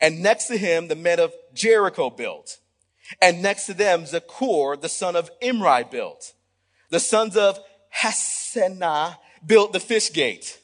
And 0.00 0.22
next 0.22 0.46
to 0.48 0.58
him, 0.58 0.88
the 0.88 0.96
men 0.96 1.20
of 1.20 1.32
Jericho 1.54 2.10
built. 2.10 2.58
And 3.20 3.42
next 3.42 3.66
to 3.66 3.74
them, 3.74 4.04
Zaccur, 4.04 4.80
the 4.80 4.88
son 4.88 5.16
of 5.16 5.30
Imri, 5.40 5.84
built. 5.84 6.34
The 6.90 7.00
sons 7.00 7.36
of 7.36 7.58
Hassenaah 8.02 9.16
built 9.44 9.72
the 9.72 9.80
fish 9.80 10.12
gate. 10.12 10.60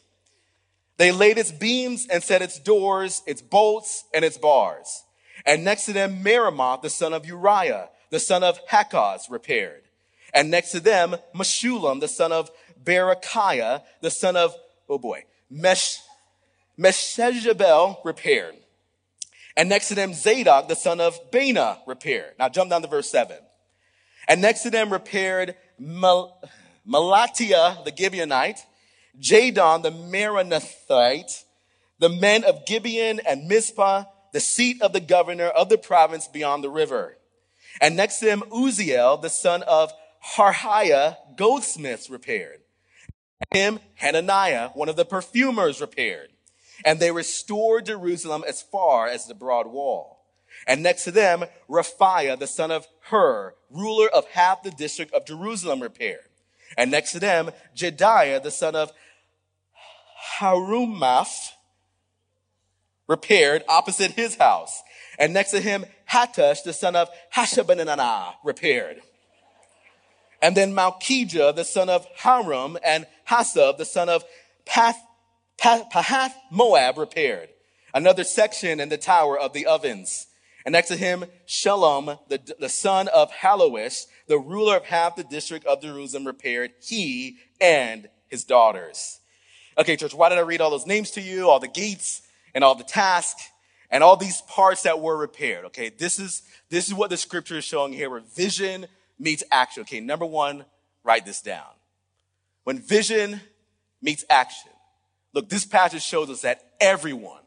They 0.99 1.11
laid 1.11 1.39
its 1.39 1.51
beams 1.51 2.07
and 2.11 2.23
set 2.23 2.43
its 2.43 2.59
doors, 2.59 3.23
its 3.27 3.43
bolts, 3.43 4.05
and 4.15 4.25
its 4.25 4.39
bars. 4.39 5.05
And 5.45 5.65
next 5.65 5.87
to 5.87 5.93
them, 5.93 6.23
Meremoth, 6.23 6.83
the 6.83 6.91
son 6.91 7.13
of 7.13 7.27
Uriah, 7.27 7.89
the 8.11 8.21
son 8.21 8.45
of 8.45 8.65
Hakkoz, 8.67 9.31
repaired. 9.31 9.83
And 10.35 10.51
next 10.51 10.71
to 10.73 10.81
them, 10.81 11.17
Meshullam, 11.35 12.01
the 12.01 12.09
son 12.09 12.33
of 12.33 12.51
Berechiah, 12.83 13.83
the 14.01 14.11
son 14.11 14.37
of, 14.37 14.55
oh 14.89 14.99
boy, 14.99 15.25
Mesh, 15.51 15.99
Meshezabel, 16.79 18.05
repaired. 18.05 18.57
And 19.57 19.69
next 19.69 19.89
to 19.89 19.95
them, 19.95 20.15
Zadok, 20.15 20.69
the 20.69 20.77
son 20.77 21.01
of 21.01 21.31
Baana, 21.31 21.79
repaired. 21.87 22.35
Now 22.39 22.49
jump 22.49 22.71
down 22.71 22.83
to 22.83 22.89
verse 22.89 23.11
seven. 23.11 23.39
And 24.29 24.41
next 24.41 24.63
to 24.63 24.71
them 24.71 24.93
repaired 24.93 25.57
Mal- 25.83 26.41
the 26.85 27.93
Gibeonite, 27.97 28.61
Jadon 29.21 29.83
the 29.83 29.91
Meronothite, 29.91 31.45
the 31.99 32.09
men 32.09 32.45
of 32.45 32.65
Gibeon 32.67 33.21
and 33.27 33.49
Mizpah, 33.49 34.05
the 34.33 34.41
seat 34.41 34.81
of 34.81 34.93
the 34.93 35.01
governor 35.01 35.49
of 35.49 35.69
the 35.69 35.79
province 35.79 36.29
beyond 36.29 36.65
the 36.65 36.71
river. 36.71 37.19
And 37.81 37.97
next 37.97 38.21
to 38.21 38.27
him, 38.27 38.43
Uzziel, 38.51 39.21
the 39.21 39.29
son 39.29 39.63
of 39.65 39.93
Harhaiah, 40.37 41.17
goldsmiths 41.37 42.09
repaired. 42.09 42.61
Him, 43.53 43.81
Hananiah, 43.95 44.71
one 44.75 44.89
of 44.89 44.97
the 44.97 45.05
perfumers 45.05 45.81
repaired. 45.81 46.31
And 46.85 47.01
they 47.01 47.11
restored 47.11 47.87
Jerusalem 47.87 48.45
as 48.47 48.63
far 48.63 49.09
as 49.09 49.27
the 49.27 49.35
broad 49.35 49.67
wall. 49.67 50.22
And 50.67 50.83
next 50.83 51.05
to 51.05 51.11
them, 51.11 51.45
Rephaiah, 51.69 52.39
the 52.39 52.47
son 52.47 52.71
of 52.71 52.87
Hur, 53.11 53.55
ruler 53.71 54.09
of 54.09 54.27
half 54.29 54.63
the 54.63 54.71
district 54.71 55.13
of 55.13 55.27
Jerusalem, 55.27 55.81
repaired. 55.81 56.29
And 56.77 56.91
next 56.91 57.13
to 57.13 57.21
them, 57.21 57.51
Jedaiah, 57.77 58.43
the 58.43 58.51
son 58.51 58.77
of 58.77 58.93
Harumaph, 60.39 61.51
repaired 63.09 63.65
opposite 63.69 64.13
his 64.13 64.37
house. 64.37 64.83
And 65.19 65.35
next 65.35 65.51
to 65.51 65.61
him, 65.61 65.85
Hattush, 66.11 66.63
the 66.63 66.73
son 66.73 66.97
of 66.97 67.09
Hashabnanah, 67.35 68.35
repaired. 68.45 69.01
And 70.41 70.57
then 70.57 70.75
Malchijah, 70.75 71.55
the 71.55 71.65
son 71.65 71.89
of 71.89 72.07
Harum, 72.17 72.79
and 72.85 73.07
Hasab, 73.29 73.79
the 73.79 73.85
son 73.85 74.09
of 74.09 74.25
Path, 74.65 74.99
Pahath 75.59 76.33
Moab, 76.51 76.99
repaired. 76.99 77.51
Another 77.95 78.25
section 78.25 78.81
in 78.81 78.89
the 78.89 78.97
tower 78.97 79.39
of 79.39 79.53
the 79.53 79.67
ovens. 79.67 80.27
And 80.65 80.73
next 80.73 80.89
to 80.89 80.97
him, 80.97 81.25
Shalom, 81.47 82.19
the, 82.29 82.41
the 82.59 82.69
son 82.69 83.09
of 83.09 83.31
Hallohesh, 83.33 84.07
the 84.27 84.39
ruler 84.39 84.77
of 84.77 84.85
half 84.85 85.17
the 85.17 85.25
district 85.25 85.67
of 85.67 85.83
Jerusalem, 85.83 86.27
repaired 86.27 86.73
he 86.81 87.39
and 87.61 88.09
his 88.29 88.45
daughters. 88.45 89.21
Okay, 89.77 89.97
church, 89.97 90.15
why 90.15 90.29
did 90.29 90.39
I 90.39 90.43
read 90.43 90.61
all 90.61 90.71
those 90.71 90.87
names 90.87 91.11
to 91.13 91.21
you, 91.21 91.49
all 91.49 91.59
the 91.59 91.69
gates 91.69 92.23
and 92.55 92.63
all 92.63 92.75
the 92.75 92.85
tasks 92.85 93.49
and 93.91 94.05
all 94.05 94.17
these 94.17 94.43
parts 94.43 94.83
that 94.83 95.01
were 95.01 95.17
repaired? 95.17 95.65
Okay, 95.67 95.89
this 95.89 96.19
is, 96.19 96.43
this 96.71 96.87
is 96.87 96.95
what 96.95 97.11
the 97.11 97.17
scripture 97.17 97.59
is 97.59 97.65
showing 97.65 97.93
here 97.93 98.11
where 98.11 98.21
vision 98.21 98.87
meets 99.19 99.43
action. 99.51 99.83
Okay, 99.83 100.01
number 100.01 100.27
one, 100.27 100.65
write 101.05 101.25
this 101.25 101.41
down. 101.41 101.67
When 102.65 102.79
vision 102.79 103.41
meets 104.01 104.25
action. 104.29 104.71
Look, 105.33 105.49
this 105.49 105.65
passage 105.65 106.03
shows 106.03 106.29
us 106.29 106.43
that 106.43 106.63
everyone, 106.81 107.41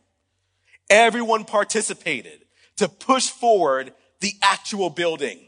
everyone 0.90 1.46
participated 1.46 2.45
to 2.78 2.88
push 2.88 3.30
forward 3.30 3.94
the 4.20 4.34
actual 4.42 4.90
building. 4.90 5.40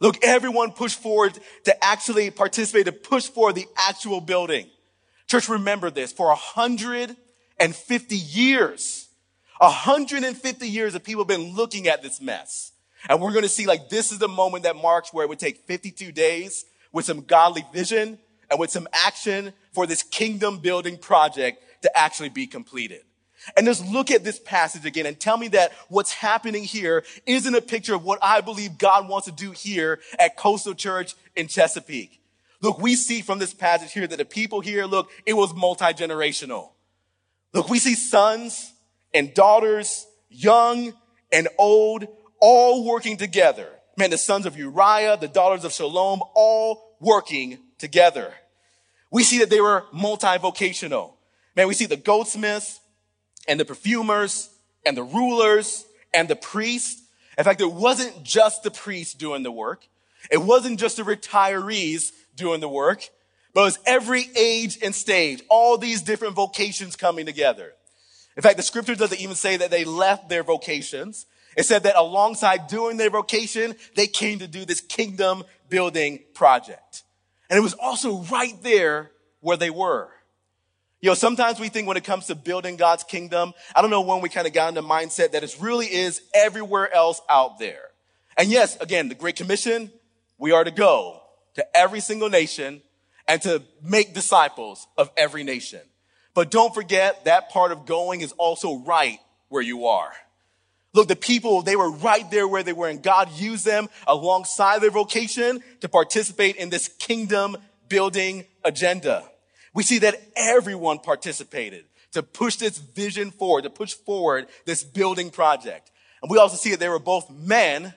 Look, 0.00 0.24
everyone 0.24 0.72
pushed 0.72 0.98
forward 0.98 1.38
to 1.64 1.84
actually 1.84 2.30
participate, 2.30 2.86
to 2.86 2.92
push 2.92 3.26
forward 3.26 3.54
the 3.54 3.66
actual 3.76 4.20
building. 4.20 4.66
Church, 5.26 5.48
remember 5.48 5.90
this. 5.90 6.12
For 6.12 6.26
150 6.28 8.16
years, 8.16 9.08
150 9.58 10.68
years 10.68 10.94
of 10.94 11.04
people 11.04 11.22
have 11.22 11.28
been 11.28 11.54
looking 11.54 11.86
at 11.86 12.02
this 12.02 12.20
mess. 12.20 12.72
And 13.08 13.20
we're 13.20 13.32
going 13.32 13.42
to 13.42 13.48
see 13.48 13.66
like 13.66 13.88
this 13.88 14.10
is 14.10 14.18
the 14.18 14.28
moment 14.28 14.64
that 14.64 14.76
marks 14.76 15.12
where 15.12 15.24
it 15.24 15.28
would 15.28 15.38
take 15.38 15.58
52 15.66 16.12
days 16.12 16.64
with 16.92 17.04
some 17.04 17.22
godly 17.22 17.64
vision 17.72 18.18
and 18.50 18.58
with 18.58 18.70
some 18.70 18.88
action 18.92 19.52
for 19.72 19.86
this 19.86 20.02
kingdom 20.02 20.58
building 20.58 20.96
project 20.96 21.62
to 21.82 21.98
actually 21.98 22.28
be 22.30 22.46
completed. 22.46 23.02
And 23.56 23.66
just 23.66 23.86
look 23.86 24.10
at 24.10 24.24
this 24.24 24.38
passage 24.38 24.84
again 24.84 25.06
and 25.06 25.18
tell 25.18 25.36
me 25.36 25.48
that 25.48 25.72
what's 25.88 26.12
happening 26.12 26.64
here 26.64 27.04
isn't 27.26 27.54
a 27.54 27.60
picture 27.60 27.94
of 27.94 28.04
what 28.04 28.18
I 28.22 28.40
believe 28.40 28.78
God 28.78 29.08
wants 29.08 29.26
to 29.26 29.32
do 29.32 29.50
here 29.50 30.00
at 30.18 30.36
Coastal 30.36 30.74
Church 30.74 31.14
in 31.34 31.48
Chesapeake. 31.48 32.20
Look, 32.62 32.78
we 32.78 32.94
see 32.94 33.22
from 33.22 33.38
this 33.38 33.54
passage 33.54 33.92
here 33.92 34.06
that 34.06 34.16
the 34.16 34.24
people 34.24 34.60
here, 34.60 34.84
look, 34.84 35.10
it 35.24 35.32
was 35.32 35.54
multi-generational. 35.54 36.70
Look, 37.52 37.68
we 37.68 37.78
see 37.78 37.94
sons 37.94 38.72
and 39.14 39.32
daughters, 39.34 40.06
young 40.28 40.92
and 41.32 41.48
old, 41.58 42.06
all 42.40 42.84
working 42.84 43.16
together. 43.16 43.68
Man, 43.96 44.10
the 44.10 44.18
sons 44.18 44.46
of 44.46 44.56
Uriah, 44.56 45.16
the 45.16 45.28
daughters 45.28 45.64
of 45.64 45.72
Shalom, 45.72 46.20
all 46.34 46.96
working 47.00 47.58
together. 47.78 48.32
We 49.10 49.24
see 49.24 49.38
that 49.38 49.50
they 49.50 49.60
were 49.60 49.84
multi-vocational. 49.92 51.16
Man, 51.56 51.66
we 51.66 51.74
see 51.74 51.86
the 51.86 51.96
goldsmiths 51.96 52.80
and 53.48 53.58
the 53.58 53.64
perfumers 53.64 54.50
and 54.84 54.96
the 54.96 55.02
rulers 55.02 55.84
and 56.12 56.28
the 56.28 56.36
priests. 56.36 57.02
In 57.38 57.44
fact, 57.44 57.60
it 57.60 57.72
wasn't 57.72 58.22
just 58.22 58.62
the 58.62 58.70
priests 58.70 59.14
doing 59.14 59.42
the 59.42 59.52
work. 59.52 59.86
It 60.30 60.38
wasn't 60.38 60.78
just 60.78 60.96
the 60.96 61.02
retirees 61.02 62.12
doing 62.36 62.60
the 62.60 62.68
work, 62.68 63.08
but 63.54 63.62
it 63.62 63.64
was 63.64 63.78
every 63.86 64.26
age 64.36 64.78
and 64.82 64.94
stage, 64.94 65.42
all 65.48 65.78
these 65.78 66.02
different 66.02 66.34
vocations 66.34 66.96
coming 66.96 67.26
together. 67.26 67.72
In 68.36 68.42
fact, 68.42 68.56
the 68.56 68.62
scripture 68.62 68.94
doesn't 68.94 69.20
even 69.20 69.36
say 69.36 69.56
that 69.56 69.70
they 69.70 69.84
left 69.84 70.28
their 70.28 70.42
vocations. 70.42 71.26
It 71.56 71.64
said 71.64 71.82
that 71.82 71.96
alongside 71.96 72.68
doing 72.68 72.96
their 72.96 73.10
vocation, 73.10 73.74
they 73.96 74.06
came 74.06 74.38
to 74.38 74.46
do 74.46 74.64
this 74.64 74.80
kingdom 74.80 75.42
building 75.68 76.20
project. 76.34 77.02
And 77.48 77.58
it 77.58 77.62
was 77.62 77.74
also 77.74 78.22
right 78.22 78.54
there 78.62 79.10
where 79.40 79.56
they 79.56 79.70
were. 79.70 80.10
You 81.00 81.08
know, 81.08 81.14
sometimes 81.14 81.58
we 81.58 81.70
think 81.70 81.88
when 81.88 81.96
it 81.96 82.04
comes 82.04 82.26
to 82.26 82.34
building 82.34 82.76
God's 82.76 83.04
kingdom, 83.04 83.54
I 83.74 83.80
don't 83.80 83.90
know 83.90 84.02
when 84.02 84.20
we 84.20 84.28
kind 84.28 84.46
of 84.46 84.52
got 84.52 84.68
in 84.68 84.74
the 84.74 84.82
mindset 84.82 85.32
that 85.32 85.42
it 85.42 85.56
really 85.58 85.86
is 85.86 86.20
everywhere 86.34 86.92
else 86.92 87.22
out 87.28 87.58
there. 87.58 87.84
And 88.36 88.50
yes, 88.50 88.76
again, 88.76 89.08
the 89.08 89.14
Great 89.14 89.36
Commission, 89.36 89.90
we 90.36 90.52
are 90.52 90.62
to 90.62 90.70
go 90.70 91.22
to 91.54 91.76
every 91.76 92.00
single 92.00 92.28
nation 92.28 92.82
and 93.26 93.40
to 93.42 93.62
make 93.82 94.12
disciples 94.12 94.86
of 94.98 95.10
every 95.16 95.42
nation. 95.42 95.80
But 96.34 96.50
don't 96.50 96.74
forget 96.74 97.24
that 97.24 97.50
part 97.50 97.72
of 97.72 97.86
going 97.86 98.20
is 98.20 98.32
also 98.32 98.78
right 98.80 99.18
where 99.48 99.62
you 99.62 99.86
are. 99.86 100.12
Look, 100.92 101.08
the 101.08 101.16
people, 101.16 101.62
they 101.62 101.76
were 101.76 101.90
right 101.90 102.28
there 102.30 102.48
where 102.48 102.62
they 102.62 102.72
were, 102.72 102.88
and 102.88 103.02
God 103.02 103.30
used 103.32 103.64
them 103.64 103.88
alongside 104.06 104.80
their 104.80 104.90
vocation 104.90 105.62
to 105.80 105.88
participate 105.88 106.56
in 106.56 106.68
this 106.68 106.88
kingdom 106.88 107.56
building 107.88 108.44
agenda. 108.64 109.29
We 109.74 109.82
see 109.82 109.98
that 109.98 110.20
everyone 110.36 110.98
participated 110.98 111.84
to 112.12 112.22
push 112.22 112.56
this 112.56 112.78
vision 112.78 113.30
forward, 113.30 113.62
to 113.62 113.70
push 113.70 113.94
forward 113.94 114.46
this 114.64 114.82
building 114.82 115.30
project. 115.30 115.90
And 116.22 116.30
we 116.30 116.38
also 116.38 116.56
see 116.56 116.70
that 116.70 116.80
there 116.80 116.90
were 116.90 116.98
both 116.98 117.30
men 117.30 117.94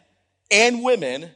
and 0.52 0.84
women 0.84 1.32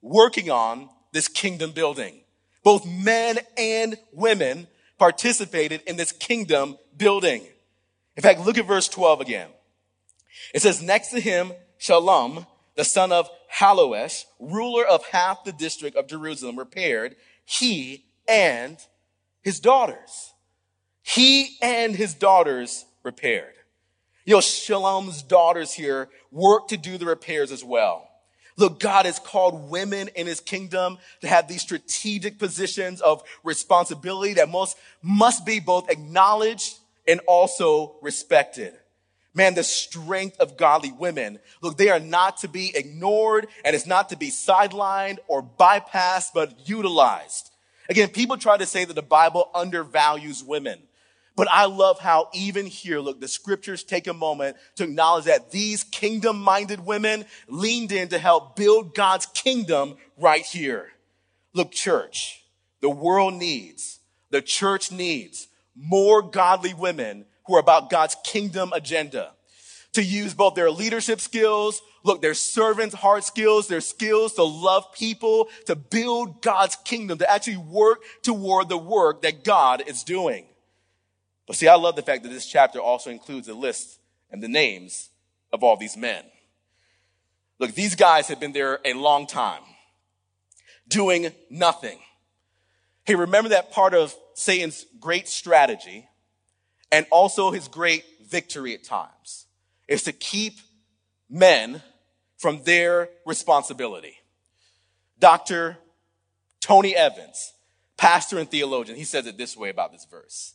working 0.00 0.50
on 0.50 0.88
this 1.12 1.28
kingdom 1.28 1.72
building. 1.72 2.20
Both 2.64 2.86
men 2.86 3.38
and 3.58 3.96
women 4.12 4.66
participated 4.98 5.82
in 5.86 5.96
this 5.96 6.12
kingdom 6.12 6.78
building. 6.96 7.46
In 8.16 8.22
fact, 8.22 8.40
look 8.40 8.58
at 8.58 8.66
verse 8.66 8.88
12 8.88 9.20
again. 9.20 9.48
It 10.54 10.62
says, 10.62 10.82
next 10.82 11.08
to 11.08 11.20
him, 11.20 11.52
Shallum, 11.78 12.46
the 12.76 12.84
son 12.84 13.12
of 13.12 13.28
Hallohesh, 13.54 14.24
ruler 14.38 14.84
of 14.84 15.04
half 15.06 15.44
the 15.44 15.52
district 15.52 15.96
of 15.96 16.08
Jerusalem, 16.08 16.58
repaired 16.58 17.16
he 17.44 18.04
and 18.28 18.78
his 19.42 19.60
daughters. 19.60 20.32
He 21.02 21.56
and 21.60 21.94
his 21.94 22.14
daughters 22.14 22.84
repaired. 23.02 23.54
You 24.24 24.34
know, 24.34 24.40
Shallum's 24.40 25.22
daughters 25.22 25.72
here 25.72 26.08
work 26.30 26.68
to 26.68 26.76
do 26.76 26.96
the 26.96 27.06
repairs 27.06 27.50
as 27.50 27.64
well. 27.64 28.08
Look, 28.56 28.80
God 28.80 29.06
has 29.06 29.18
called 29.18 29.70
women 29.70 30.08
in 30.14 30.26
his 30.26 30.40
kingdom 30.40 30.98
to 31.22 31.28
have 31.28 31.48
these 31.48 31.62
strategic 31.62 32.38
positions 32.38 33.00
of 33.00 33.22
responsibility 33.42 34.34
that 34.34 34.48
most 34.48 34.76
must 35.02 35.44
be 35.44 35.58
both 35.58 35.90
acknowledged 35.90 36.78
and 37.08 37.20
also 37.26 37.96
respected. 38.02 38.74
Man, 39.34 39.54
the 39.54 39.64
strength 39.64 40.38
of 40.38 40.58
godly 40.58 40.92
women. 40.92 41.38
Look, 41.62 41.78
they 41.78 41.88
are 41.88 41.98
not 41.98 42.38
to 42.38 42.48
be 42.48 42.76
ignored 42.76 43.46
and 43.64 43.74
it's 43.74 43.86
not 43.86 44.10
to 44.10 44.16
be 44.16 44.30
sidelined 44.30 45.18
or 45.26 45.42
bypassed, 45.42 46.28
but 46.34 46.68
utilized. 46.68 47.51
Again, 47.88 48.08
people 48.08 48.36
try 48.36 48.56
to 48.56 48.66
say 48.66 48.84
that 48.84 48.94
the 48.94 49.02
Bible 49.02 49.50
undervalues 49.54 50.42
women. 50.42 50.78
But 51.34 51.48
I 51.50 51.64
love 51.64 51.98
how 51.98 52.28
even 52.34 52.66
here, 52.66 53.00
look, 53.00 53.20
the 53.20 53.28
scriptures 53.28 53.84
take 53.84 54.06
a 54.06 54.12
moment 54.12 54.56
to 54.76 54.84
acknowledge 54.84 55.24
that 55.24 55.50
these 55.50 55.82
kingdom 55.82 56.40
minded 56.40 56.84
women 56.84 57.24
leaned 57.48 57.90
in 57.90 58.08
to 58.08 58.18
help 58.18 58.54
build 58.54 58.94
God's 58.94 59.26
kingdom 59.26 59.96
right 60.18 60.44
here. 60.44 60.88
Look, 61.54 61.72
church, 61.72 62.44
the 62.80 62.90
world 62.90 63.34
needs, 63.34 64.00
the 64.30 64.42
church 64.42 64.92
needs 64.92 65.48
more 65.74 66.22
godly 66.22 66.74
women 66.74 67.24
who 67.46 67.56
are 67.56 67.60
about 67.60 67.90
God's 67.90 68.16
kingdom 68.24 68.72
agenda. 68.72 69.32
To 69.94 70.02
use 70.02 70.34
both 70.34 70.54
their 70.54 70.70
leadership 70.70 71.20
skills, 71.20 71.82
look, 72.02 72.22
their 72.22 72.34
servants, 72.34 72.94
hard 72.94 73.24
skills, 73.24 73.68
their 73.68 73.80
skills 73.80 74.34
to 74.34 74.42
love 74.42 74.92
people, 74.92 75.48
to 75.66 75.76
build 75.76 76.42
God's 76.42 76.76
kingdom, 76.84 77.18
to 77.18 77.30
actually 77.30 77.56
work 77.56 78.02
toward 78.22 78.68
the 78.68 78.78
work 78.78 79.22
that 79.22 79.44
God 79.44 79.82
is 79.86 80.02
doing. 80.02 80.46
But 81.46 81.56
see, 81.56 81.68
I 81.68 81.74
love 81.74 81.96
the 81.96 82.02
fact 82.02 82.22
that 82.22 82.30
this 82.30 82.46
chapter 82.46 82.80
also 82.80 83.10
includes 83.10 83.48
a 83.48 83.54
list 83.54 83.98
and 84.30 84.42
the 84.42 84.48
names 84.48 85.10
of 85.52 85.62
all 85.62 85.76
these 85.76 85.96
men. 85.96 86.24
Look, 87.58 87.74
these 87.74 87.94
guys 87.94 88.28
have 88.28 88.40
been 88.40 88.52
there 88.52 88.80
a 88.84 88.94
long 88.94 89.26
time, 89.26 89.62
doing 90.88 91.30
nothing. 91.50 91.98
Hey, 93.04 93.14
remember 93.14 93.50
that 93.50 93.72
part 93.72 93.94
of 93.94 94.14
Satan's 94.34 94.86
great 95.00 95.28
strategy 95.28 96.08
and 96.90 97.06
also 97.10 97.50
his 97.50 97.68
great 97.68 98.04
victory 98.28 98.74
at 98.74 98.84
times 98.84 99.46
is 99.88 100.04
to 100.04 100.12
keep 100.12 100.54
men 101.28 101.82
from 102.42 102.60
their 102.64 103.08
responsibility. 103.24 104.16
Dr. 105.20 105.78
Tony 106.60 106.96
Evans, 106.96 107.52
pastor 107.96 108.36
and 108.36 108.50
theologian, 108.50 108.98
he 108.98 109.04
says 109.04 109.28
it 109.28 109.38
this 109.38 109.56
way 109.56 109.68
about 109.68 109.92
this 109.92 110.04
verse. 110.10 110.54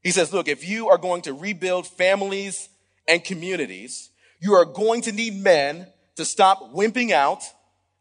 He 0.00 0.12
says, 0.12 0.32
look, 0.32 0.46
if 0.46 0.66
you 0.66 0.88
are 0.90 0.96
going 0.96 1.22
to 1.22 1.32
rebuild 1.32 1.88
families 1.88 2.68
and 3.08 3.24
communities, 3.24 4.10
you 4.38 4.54
are 4.54 4.64
going 4.64 5.02
to 5.02 5.12
need 5.12 5.34
men 5.34 5.88
to 6.14 6.24
stop 6.24 6.72
wimping 6.72 7.10
out 7.10 7.42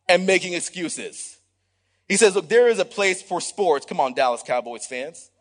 and 0.07 0.27
making 0.27 0.53
excuses. 0.53 1.39
He 2.07 2.17
says, 2.17 2.35
look, 2.35 2.47
there 2.49 2.67
is 2.67 2.77
a 2.77 2.85
place 2.85 3.23
for 3.23 3.41
sports. 3.41 3.87
Come 3.87 3.99
on, 3.99 4.13
Dallas 4.13 4.43
Cowboys 4.43 4.85
fans. 4.85 5.31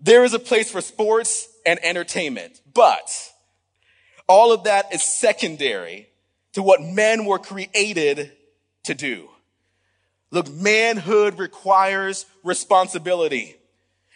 There 0.00 0.24
is 0.24 0.32
a 0.32 0.38
place 0.38 0.70
for 0.70 0.80
sports 0.80 1.49
and 1.66 1.78
entertainment, 1.82 2.60
but 2.72 3.10
all 4.28 4.52
of 4.52 4.64
that 4.64 4.94
is 4.94 5.02
secondary 5.02 6.08
to 6.52 6.62
what 6.62 6.82
men 6.82 7.24
were 7.24 7.38
created 7.38 8.32
to 8.84 8.94
do. 8.94 9.28
Look, 10.30 10.48
manhood 10.48 11.38
requires 11.38 12.26
responsibility. 12.44 13.56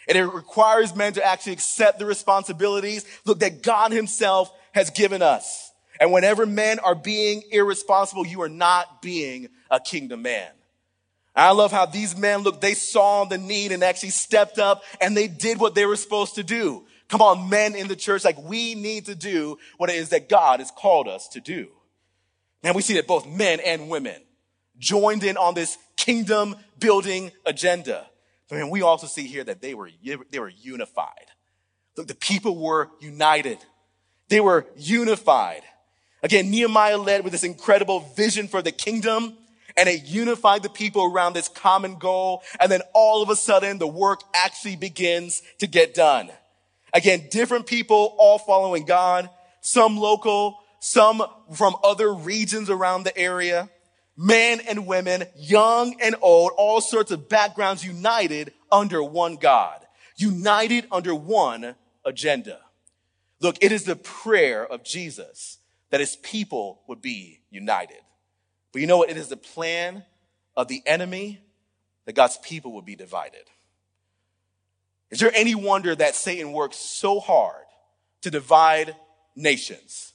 And 0.07 0.17
it 0.17 0.25
requires 0.25 0.95
men 0.95 1.13
to 1.13 1.25
actually 1.25 1.53
accept 1.53 1.99
the 1.99 2.05
responsibilities, 2.05 3.05
look, 3.25 3.39
that 3.39 3.63
God 3.63 3.91
himself 3.91 4.51
has 4.71 4.89
given 4.91 5.21
us. 5.21 5.71
And 5.99 6.11
whenever 6.11 6.45
men 6.45 6.79
are 6.79 6.95
being 6.95 7.43
irresponsible, 7.51 8.27
you 8.27 8.41
are 8.41 8.49
not 8.49 9.01
being 9.01 9.49
a 9.71 9.79
kingdom 9.79 10.21
man. 10.21 10.49
I 11.35 11.51
love 11.51 11.71
how 11.71 11.85
these 11.85 12.15
men, 12.15 12.41
look, 12.41 12.61
they 12.61 12.75
saw 12.75 13.25
the 13.25 13.37
need 13.37 13.73
and 13.73 13.83
actually 13.83 14.11
stepped 14.11 14.57
up 14.57 14.83
and 15.01 15.17
they 15.17 15.27
did 15.27 15.59
what 15.59 15.75
they 15.75 15.85
were 15.85 15.97
supposed 15.97 16.35
to 16.35 16.43
do. 16.43 16.84
Come 17.07 17.21
on, 17.21 17.49
men 17.49 17.75
in 17.75 17.87
the 17.87 17.95
church, 17.95 18.23
like 18.23 18.37
we 18.41 18.75
need 18.75 19.05
to 19.05 19.15
do 19.15 19.57
what 19.77 19.89
it 19.89 19.95
is 19.95 20.09
that 20.09 20.27
God 20.27 20.59
has 20.59 20.71
called 20.71 21.07
us 21.07 21.27
to 21.29 21.39
do. 21.39 21.69
Man, 22.63 22.73
we 22.73 22.81
see 22.81 22.95
that 22.95 23.07
both 23.07 23.27
men 23.27 23.59
and 23.59 23.89
women 23.89 24.21
joined 24.77 25.23
in 25.23 25.37
on 25.37 25.53
this 25.53 25.77
kingdom 25.97 26.55
building 26.79 27.31
agenda. 27.45 28.07
But 28.49 28.57
man, 28.57 28.69
we 28.69 28.81
also 28.81 29.07
see 29.07 29.27
here 29.27 29.43
that 29.43 29.61
they 29.61 29.73
were, 29.73 29.89
they 30.31 30.39
were 30.39 30.49
unified. 30.49 31.27
Look, 31.95 32.07
the 32.07 32.15
people 32.15 32.57
were 32.57 32.89
united. 32.99 33.59
They 34.29 34.39
were 34.39 34.65
unified. 34.75 35.61
Again, 36.23 36.49
Nehemiah 36.49 36.97
led 36.97 37.23
with 37.23 37.31
this 37.31 37.43
incredible 37.43 37.99
vision 38.15 38.47
for 38.47 38.61
the 38.61 38.71
kingdom 38.71 39.37
and 39.77 39.89
it 39.89 40.05
unified 40.05 40.63
the 40.63 40.69
people 40.69 41.03
around 41.03 41.33
this 41.33 41.47
common 41.47 41.97
goal. 41.97 42.41
And 42.59 42.71
then 42.71 42.81
all 42.93 43.21
of 43.21 43.29
a 43.29 43.35
sudden 43.35 43.77
the 43.77 43.87
work 43.87 44.21
actually 44.33 44.75
begins 44.75 45.41
to 45.59 45.67
get 45.67 45.93
done. 45.93 46.31
Again, 46.95 47.27
different 47.29 47.65
people 47.65 48.15
all 48.17 48.39
following 48.39 48.85
God, 48.85 49.29
some 49.59 49.97
local, 49.97 50.57
some 50.79 51.21
from 51.53 51.75
other 51.83 52.13
regions 52.13 52.69
around 52.69 53.03
the 53.03 53.15
area, 53.17 53.69
men 54.15 54.61
and 54.61 54.87
women, 54.87 55.25
young 55.35 55.99
and 56.01 56.15
old, 56.21 56.53
all 56.55 56.79
sorts 56.79 57.11
of 57.11 57.27
backgrounds 57.27 57.83
united 57.85 58.53
under 58.71 59.03
one 59.03 59.35
God, 59.35 59.85
united 60.15 60.87
under 60.89 61.13
one 61.13 61.75
agenda. 62.05 62.61
Look, 63.41 63.57
it 63.61 63.73
is 63.73 63.83
the 63.83 63.97
prayer 63.97 64.65
of 64.65 64.85
Jesus 64.85 65.57
that 65.89 65.99
his 65.99 66.15
people 66.15 66.81
would 66.87 67.01
be 67.01 67.41
united. 67.49 67.99
But 68.71 68.79
you 68.79 68.87
know 68.87 68.99
what? 68.99 69.09
It 69.09 69.17
is 69.17 69.27
the 69.27 69.35
plan 69.35 70.05
of 70.55 70.69
the 70.69 70.81
enemy 70.85 71.41
that 72.05 72.15
God's 72.15 72.37
people 72.37 72.71
would 72.71 72.85
be 72.85 72.95
divided. 72.95 73.49
Is 75.15 75.21
there 75.21 75.31
any 75.33 75.55
wonder 75.55 75.95
that 75.95 76.13
Satan 76.13 76.51
works 76.51 76.75
so 76.75 77.21
hard 77.21 77.63
to 78.19 78.29
divide 78.29 78.97
nations? 79.33 80.11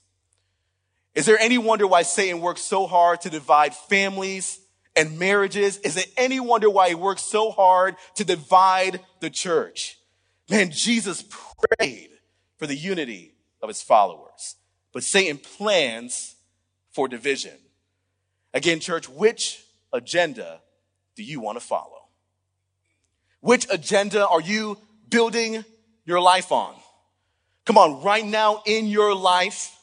Is 1.15 1.25
there 1.25 1.39
any 1.39 1.57
wonder 1.57 1.87
why 1.87 2.03
Satan 2.03 2.43
works 2.43 2.61
so 2.61 2.87
hard 2.87 3.23
to 3.23 3.31
divide 3.31 3.75
families 3.75 4.61
and 4.95 5.19
marriages? 5.19 5.79
Is 5.79 5.97
it 5.97 6.13
any 6.19 6.39
wonder 6.39 6.69
why 6.69 6.91
he 6.91 6.95
works 6.95 7.23
so 7.23 7.51
hard 7.51 7.97
to 8.17 8.25
divide 8.25 9.01
the 9.21 9.31
church? 9.31 9.99
Man, 10.51 10.71
Jesus 10.71 11.25
prayed 11.79 12.11
for 12.59 12.67
the 12.67 12.77
unity 12.77 13.33
of 13.63 13.69
his 13.69 13.81
followers, 13.81 14.57
but 14.93 15.03
Satan 15.03 15.39
plans 15.39 16.37
for 16.93 17.09
division. 17.09 17.57
Again, 18.53 18.81
church, 18.81 19.09
which 19.09 19.65
agenda 19.95 20.61
do 21.17 21.23
you 21.23 21.41
want 21.41 21.59
to 21.59 21.65
follow? 21.65 22.01
Which 23.41 23.67
agenda 23.71 24.29
are 24.29 24.43
you 24.43 24.77
building 25.11 25.65
your 26.05 26.21
life 26.21 26.53
on? 26.53 26.75
Come 27.65 27.79
on, 27.79 28.03
right 28.03 28.25
now 28.25 28.63
in 28.67 28.87
your 28.87 29.15
life, 29.15 29.77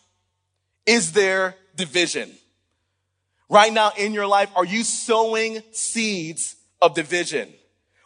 is 0.86 1.12
there 1.12 1.56
division? 1.76 2.32
Right 3.50 3.72
now 3.72 3.92
in 3.98 4.13
your 4.13 4.28
life, 4.28 4.50
are 4.56 4.66
you 4.66 4.84
sowing 4.84 5.62
seeds 5.72 6.56
of 6.82 6.96
division? 6.96 7.54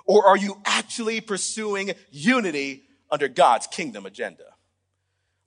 Or 0.05 0.27
are 0.27 0.37
you 0.37 0.57
actually 0.65 1.21
pursuing 1.21 1.93
unity 2.11 2.83
under 3.09 3.27
God's 3.27 3.67
kingdom 3.67 4.05
agenda? 4.05 4.43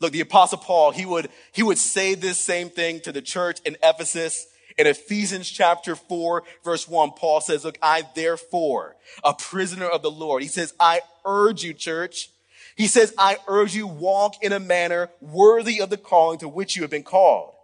Look, 0.01 0.13
the 0.13 0.21
apostle 0.21 0.59
Paul, 0.59 0.91
he 0.91 1.07
would, 1.07 1.29
he 1.53 1.63
would 1.63 1.79
say 1.79 2.15
this 2.15 2.39
same 2.39 2.71
thing 2.71 3.01
to 3.01 3.13
the 3.13 3.23
church 3.23 3.61
in 3.65 3.77
Ephesus 3.83 4.47
in 4.77 4.87
Ephesians 4.87 5.49
chapter 5.49 5.95
4, 5.95 6.43
verse 6.65 6.89
1, 6.89 7.13
Paul 7.13 7.41
says, 7.41 7.65
Look, 7.65 7.79
I 7.81 8.03
therefore, 8.15 8.97
a 9.23 9.33
prisoner 9.33 9.87
of 9.87 10.03
the 10.03 10.11
Lord, 10.11 10.43
he 10.43 10.49
says, 10.49 10.75
I 10.81 11.01
urge 11.25 11.63
you, 11.63 11.75
church. 11.75 12.31
He 12.77 12.89
says, 12.89 13.15
I 13.17 13.37
urge 13.47 13.75
you, 13.75 13.87
walk 13.87 14.43
in 14.43 14.53
a 14.53 14.59
manner 14.59 15.11
worthy 15.21 15.81
of 15.81 15.91
the 15.91 15.97
calling 15.97 16.39
to 16.41 16.49
which 16.49 16.75
you 16.75 16.83
have 16.83 16.91
been 16.91 17.05
called. 17.05 17.55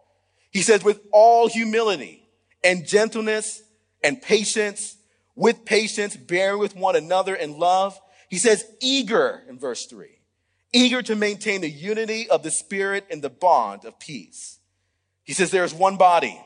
He 0.53 0.63
says, 0.63 0.85
with 0.85 1.01
all 1.11 1.49
humility 1.49 2.23
and 2.63 2.87
gentleness 2.87 3.63
and 4.05 4.23
patience, 4.23 4.97
with 5.35 5.65
patience, 5.65 6.17
bearing 6.17 6.61
with 6.61 6.77
one 6.77 6.95
another 6.95 7.35
in 7.35 7.59
love. 7.59 8.01
He 8.29 8.39
says, 8.39 8.65
eager 8.81 9.43
in 9.49 9.59
verse 9.59 9.87
3, 9.87 10.07
eager 10.73 11.03
to 11.03 11.17
maintain 11.17 11.61
the 11.61 11.71
unity 11.71 12.31
of 12.31 12.45
the 12.45 12.51
Spirit 12.53 13.07
in 13.11 13.21
the 13.21 13.31
bond 13.31 13.85
of 13.85 13.99
peace. 13.99 14.59
He 15.25 15.33
says, 15.33 15.51
there 15.51 15.65
is 15.65 15.75
one 15.75 15.97
body 15.97 16.41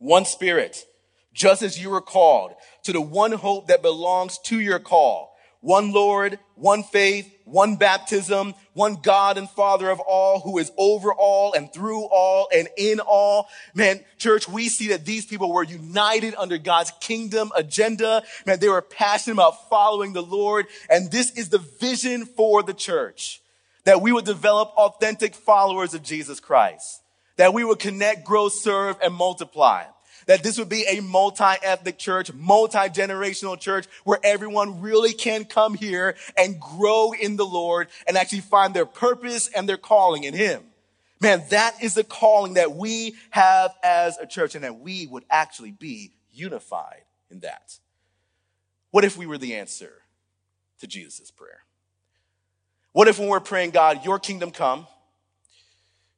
one 0.00 0.24
spirit, 0.24 0.84
just 1.32 1.62
as 1.62 1.80
you 1.80 1.90
were 1.90 2.00
called 2.00 2.54
to 2.82 2.92
the 2.92 3.00
one 3.00 3.32
hope 3.32 3.68
that 3.68 3.82
belongs 3.82 4.38
to 4.38 4.58
your 4.58 4.80
call. 4.80 5.36
One 5.60 5.92
Lord, 5.92 6.38
one 6.54 6.82
faith, 6.82 7.30
one 7.44 7.76
baptism, 7.76 8.54
one 8.72 8.96
God 9.02 9.36
and 9.36 9.48
Father 9.48 9.90
of 9.90 10.00
all 10.00 10.40
who 10.40 10.56
is 10.56 10.72
over 10.78 11.12
all 11.12 11.52
and 11.52 11.70
through 11.70 12.04
all 12.04 12.48
and 12.50 12.66
in 12.78 12.98
all. 12.98 13.46
Man, 13.74 14.00
church, 14.16 14.48
we 14.48 14.70
see 14.70 14.88
that 14.88 15.04
these 15.04 15.26
people 15.26 15.52
were 15.52 15.62
united 15.62 16.34
under 16.38 16.56
God's 16.56 16.92
kingdom 17.00 17.52
agenda. 17.54 18.22
Man, 18.46 18.58
they 18.58 18.70
were 18.70 18.80
passionate 18.80 19.34
about 19.34 19.68
following 19.68 20.14
the 20.14 20.22
Lord. 20.22 20.64
And 20.88 21.10
this 21.10 21.30
is 21.32 21.50
the 21.50 21.58
vision 21.58 22.24
for 22.24 22.62
the 22.62 22.74
church 22.74 23.42
that 23.84 24.00
we 24.00 24.12
would 24.12 24.24
develop 24.24 24.70
authentic 24.78 25.34
followers 25.34 25.92
of 25.92 26.02
Jesus 26.02 26.40
Christ 26.40 27.02
that 27.40 27.54
we 27.54 27.64
would 27.64 27.78
connect, 27.78 28.22
grow, 28.22 28.50
serve, 28.50 28.98
and 29.02 29.14
multiply. 29.14 29.84
That 30.26 30.42
this 30.42 30.58
would 30.58 30.68
be 30.68 30.84
a 30.86 31.00
multi-ethnic 31.00 31.96
church, 31.96 32.30
multi-generational 32.34 33.58
church 33.58 33.86
where 34.04 34.18
everyone 34.22 34.82
really 34.82 35.14
can 35.14 35.46
come 35.46 35.72
here 35.72 36.16
and 36.36 36.60
grow 36.60 37.12
in 37.12 37.36
the 37.36 37.46
Lord 37.46 37.88
and 38.06 38.18
actually 38.18 38.40
find 38.40 38.74
their 38.74 38.84
purpose 38.84 39.48
and 39.48 39.66
their 39.66 39.78
calling 39.78 40.24
in 40.24 40.34
Him. 40.34 40.62
Man, 41.18 41.42
that 41.48 41.82
is 41.82 41.94
the 41.94 42.04
calling 42.04 42.54
that 42.54 42.76
we 42.76 43.14
have 43.30 43.74
as 43.82 44.18
a 44.18 44.26
church 44.26 44.54
and 44.54 44.62
that 44.62 44.78
we 44.78 45.06
would 45.06 45.24
actually 45.30 45.70
be 45.70 46.12
unified 46.30 47.04
in 47.30 47.40
that. 47.40 47.78
What 48.90 49.06
if 49.06 49.16
we 49.16 49.24
were 49.24 49.38
the 49.38 49.54
answer 49.54 49.94
to 50.80 50.86
Jesus' 50.86 51.30
prayer? 51.30 51.60
What 52.92 53.08
if 53.08 53.18
when 53.18 53.28
we're 53.28 53.40
praying, 53.40 53.70
God, 53.70 54.04
your 54.04 54.18
kingdom 54.18 54.50
come, 54.50 54.86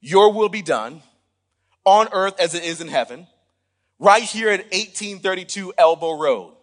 your 0.01 0.33
will 0.33 0.49
be 0.49 0.63
done, 0.63 1.01
on 1.85 2.09
earth 2.13 2.39
as 2.41 2.55
it 2.55 2.65
is 2.65 2.81
in 2.81 2.89
heaven, 2.89 3.27
right 3.99 4.23
here 4.23 4.49
at 4.49 4.61
1832 4.73 5.75
Elbow 5.79 6.19
Road. 6.19 6.55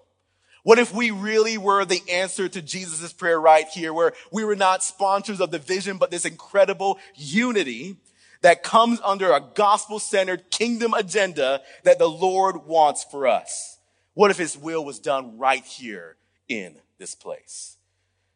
What 0.63 0.79
if 0.79 0.93
we 0.93 1.11
really 1.11 1.57
were 1.57 1.85
the 1.85 2.01
answer 2.11 2.49
to 2.49 2.61
Jesus' 2.61 3.13
prayer 3.13 3.39
right 3.39 3.67
here, 3.67 3.93
where 3.93 4.13
we 4.31 4.43
were 4.43 4.55
not 4.55 4.83
sponsors 4.83 5.39
of 5.39 5.51
the 5.51 5.59
vision, 5.59 5.97
but 5.97 6.11
this 6.11 6.25
incredible 6.25 6.99
unity 7.15 7.95
that 8.41 8.63
comes 8.63 8.99
under 9.03 9.31
a 9.31 9.41
gospel 9.41 9.99
centered 9.99 10.51
kingdom 10.51 10.93
agenda 10.93 11.61
that 11.83 11.97
the 11.97 12.09
Lord 12.09 12.65
wants 12.65 13.03
for 13.03 13.25
us? 13.27 13.77
What 14.13 14.31
if 14.31 14.37
his 14.37 14.57
will 14.57 14.83
was 14.83 14.99
done 14.99 15.37
right 15.37 15.63
here 15.63 16.17
in 16.47 16.75
this 16.97 17.15
place? 17.15 17.77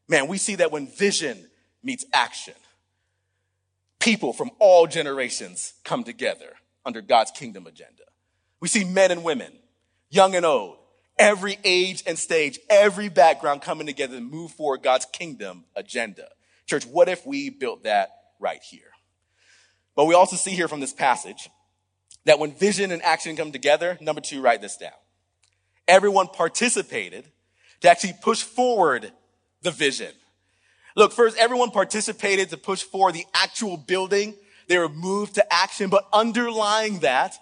Man, 0.07 0.27
we 0.27 0.37
see 0.37 0.55
that 0.55 0.71
when 0.71 0.87
vision 0.87 1.49
meets 1.83 2.05
action, 2.13 2.53
people 3.99 4.31
from 4.31 4.51
all 4.59 4.87
generations 4.87 5.73
come 5.83 6.03
together 6.03 6.55
under 6.85 7.01
God's 7.01 7.31
kingdom 7.31 7.67
agenda. 7.67 8.03
We 8.59 8.67
see 8.67 8.83
men 8.83 9.11
and 9.11 9.23
women, 9.23 9.51
young 10.09 10.35
and 10.35 10.45
old, 10.45 10.77
every 11.17 11.57
age 11.63 12.03
and 12.05 12.17
stage, 12.17 12.59
every 12.69 13.09
background 13.09 13.61
coming 13.61 13.87
together 13.87 14.15
to 14.15 14.21
move 14.21 14.51
forward 14.51 14.83
God's 14.83 15.05
kingdom 15.05 15.65
agenda. 15.75 16.29
Church, 16.65 16.85
what 16.85 17.09
if 17.09 17.25
we 17.25 17.49
built 17.49 17.83
that 17.83 18.09
right 18.39 18.61
here? 18.63 18.91
But 19.95 20.05
we 20.05 20.15
also 20.15 20.35
see 20.35 20.51
here 20.51 20.67
from 20.67 20.79
this 20.79 20.93
passage 20.93 21.49
that 22.25 22.39
when 22.39 22.53
vision 22.53 22.91
and 22.91 23.01
action 23.03 23.35
come 23.35 23.51
together, 23.51 23.97
number 24.01 24.21
two, 24.21 24.41
write 24.41 24.61
this 24.61 24.77
down. 24.77 24.91
Everyone 25.87 26.27
participated 26.27 27.25
to 27.81 27.89
actually 27.89 28.13
push 28.21 28.41
forward 28.41 29.11
the 29.61 29.71
vision. 29.71 30.11
Look, 30.95 31.11
first, 31.11 31.37
everyone 31.37 31.71
participated 31.71 32.49
to 32.51 32.57
push 32.57 32.83
forward 32.83 33.15
the 33.15 33.25
actual 33.33 33.77
building 33.77 34.35
they 34.67 34.77
were 34.77 34.89
moved 34.89 35.35
to 35.35 35.53
action, 35.53 35.89
but 35.89 36.07
underlying 36.13 36.99
that, 36.99 37.35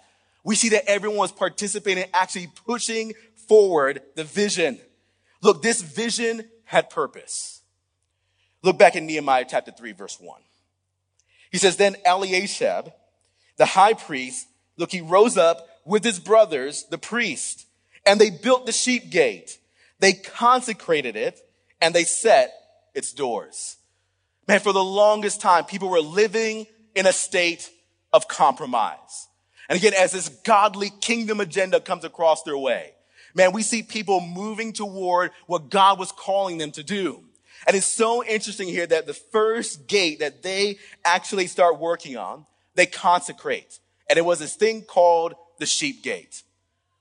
we 0.44 0.54
see 0.54 0.70
that 0.70 0.88
everyone 0.88 1.18
was 1.18 1.32
participating, 1.32 2.04
actually 2.12 2.48
pushing 2.66 3.14
forward 3.48 4.02
the 4.16 4.24
vision. 4.24 4.78
Look, 5.40 5.62
this 5.62 5.82
vision 5.82 6.48
had 6.64 6.90
purpose. 6.90 7.62
Look 8.62 8.78
back 8.78 8.96
in 8.96 9.06
Nehemiah 9.06 9.44
chapter 9.48 9.72
3, 9.72 9.92
verse 9.92 10.18
1. 10.20 10.40
He 11.50 11.58
says, 11.58 11.76
Then 11.76 11.96
Eliashib, 12.06 12.92
the 13.56 13.66
high 13.66 13.94
priest, 13.94 14.46
look, 14.76 14.90
he 14.90 15.00
rose 15.00 15.36
up 15.36 15.68
with 15.84 16.04
his 16.04 16.18
brothers, 16.18 16.84
the 16.90 16.98
priest, 16.98 17.66
and 18.06 18.20
they 18.20 18.30
built 18.30 18.66
the 18.66 18.72
sheep 18.72 19.10
gate. 19.10 19.58
They 19.98 20.14
consecrated 20.14 21.16
it 21.16 21.40
and 21.80 21.94
they 21.94 22.04
set 22.04 22.52
its 22.94 23.12
doors. 23.12 23.76
Man, 24.48 24.60
for 24.60 24.72
the 24.72 24.82
longest 24.82 25.40
time, 25.40 25.64
people 25.64 25.88
were 25.88 26.00
living 26.00 26.66
in 26.94 27.06
a 27.06 27.12
state 27.12 27.70
of 28.12 28.28
compromise. 28.28 29.28
And 29.68 29.78
again, 29.78 29.94
as 29.98 30.12
this 30.12 30.28
godly 30.28 30.90
kingdom 31.00 31.40
agenda 31.40 31.80
comes 31.80 32.04
across 32.04 32.42
their 32.42 32.58
way, 32.58 32.92
man, 33.34 33.52
we 33.52 33.62
see 33.62 33.82
people 33.82 34.20
moving 34.20 34.72
toward 34.72 35.30
what 35.46 35.70
God 35.70 35.98
was 35.98 36.12
calling 36.12 36.58
them 36.58 36.72
to 36.72 36.82
do. 36.82 37.24
And 37.66 37.76
it's 37.76 37.86
so 37.86 38.24
interesting 38.24 38.68
here 38.68 38.86
that 38.86 39.06
the 39.06 39.14
first 39.14 39.86
gate 39.86 40.18
that 40.18 40.42
they 40.42 40.78
actually 41.04 41.46
start 41.46 41.78
working 41.78 42.16
on, 42.16 42.44
they 42.74 42.86
consecrate. 42.86 43.78
And 44.10 44.18
it 44.18 44.24
was 44.24 44.40
this 44.40 44.56
thing 44.56 44.82
called 44.82 45.34
the 45.58 45.66
sheep 45.66 46.02
gate. 46.02 46.42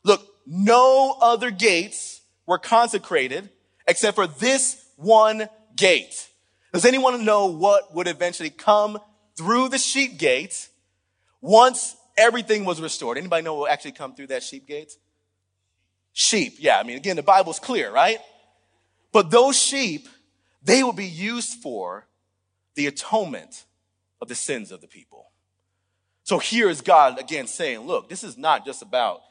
Look, 0.03 0.25
no 0.45 1.17
other 1.19 1.51
gates 1.51 2.21
were 2.45 2.59
consecrated 2.59 3.49
except 3.87 4.15
for 4.15 4.27
this 4.27 4.85
one 4.95 5.49
gate. 5.75 6.29
Does 6.73 6.85
anyone 6.85 7.25
know 7.25 7.47
what 7.47 7.93
would 7.93 8.07
eventually 8.07 8.49
come 8.49 8.99
through 9.41 9.69
the 9.69 9.79
sheep 9.79 10.19
gate 10.19 10.69
once 11.41 11.95
everything 12.15 12.63
was 12.63 12.79
restored? 12.79 13.17
Anybody 13.17 13.43
know 13.43 13.55
what 13.55 13.59
will 13.61 13.67
actually 13.67 13.93
come 13.93 14.13
through 14.13 14.27
that 14.27 14.43
sheep 14.43 14.67
gate? 14.67 14.93
Sheep. 16.13 16.57
Yeah. 16.59 16.79
I 16.79 16.83
mean, 16.83 16.95
again, 16.97 17.15
the 17.15 17.23
Bible's 17.23 17.59
clear, 17.59 17.91
right? 17.91 18.19
But 19.11 19.31
those 19.31 19.57
sheep, 19.59 20.07
they 20.61 20.83
will 20.83 20.93
be 20.93 21.07
used 21.07 21.53
for 21.61 22.05
the 22.75 22.85
atonement 22.85 23.65
of 24.21 24.27
the 24.27 24.35
sins 24.35 24.71
of 24.71 24.79
the 24.79 24.87
people. 24.87 25.31
So 26.23 26.37
here 26.37 26.69
is 26.69 26.81
God 26.81 27.19
again 27.19 27.47
saying, 27.47 27.79
look, 27.79 28.09
this 28.09 28.23
is 28.23 28.37
not 28.37 28.63
just 28.63 28.83
about 28.83 29.21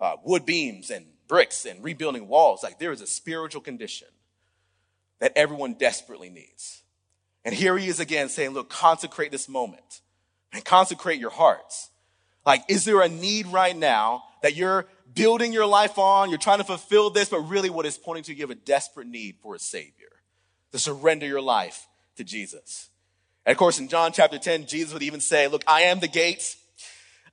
uh, 0.00 0.14
wood 0.24 0.46
beams 0.46 0.90
and 0.90 1.06
bricks 1.26 1.64
and 1.64 1.82
rebuilding 1.82 2.28
walls. 2.28 2.62
Like 2.62 2.78
there 2.78 2.92
is 2.92 3.00
a 3.00 3.06
spiritual 3.06 3.62
condition 3.62 4.08
that 5.18 5.32
everyone 5.34 5.74
desperately 5.74 6.30
needs. 6.30 6.82
And 7.46 7.54
here 7.54 7.78
he 7.78 7.86
is 7.86 8.00
again 8.00 8.28
saying, 8.28 8.50
look, 8.50 8.68
consecrate 8.68 9.30
this 9.30 9.48
moment 9.48 10.00
and 10.52 10.64
consecrate 10.64 11.20
your 11.20 11.30
hearts. 11.30 11.90
Like, 12.44 12.64
is 12.68 12.84
there 12.84 13.00
a 13.00 13.08
need 13.08 13.46
right 13.46 13.76
now 13.76 14.24
that 14.42 14.56
you're 14.56 14.86
building 15.14 15.52
your 15.52 15.64
life 15.64 15.96
on? 15.96 16.28
You're 16.28 16.40
trying 16.40 16.58
to 16.58 16.64
fulfill 16.64 17.08
this, 17.08 17.28
but 17.28 17.42
really 17.42 17.70
what 17.70 17.86
is 17.86 17.96
pointing 17.98 18.24
to 18.24 18.34
you 18.34 18.40
have 18.40 18.50
a 18.50 18.56
desperate 18.56 19.06
need 19.06 19.36
for 19.40 19.54
a 19.54 19.60
savior 19.60 20.10
to 20.72 20.78
surrender 20.80 21.24
your 21.24 21.40
life 21.40 21.86
to 22.16 22.24
Jesus. 22.24 22.90
And 23.44 23.52
of 23.52 23.58
course, 23.58 23.78
in 23.78 23.86
John 23.86 24.10
chapter 24.10 24.40
10, 24.40 24.66
Jesus 24.66 24.92
would 24.92 25.04
even 25.04 25.20
say, 25.20 25.46
look, 25.46 25.62
I 25.68 25.82
am 25.82 26.00
the 26.00 26.08
gate. 26.08 26.56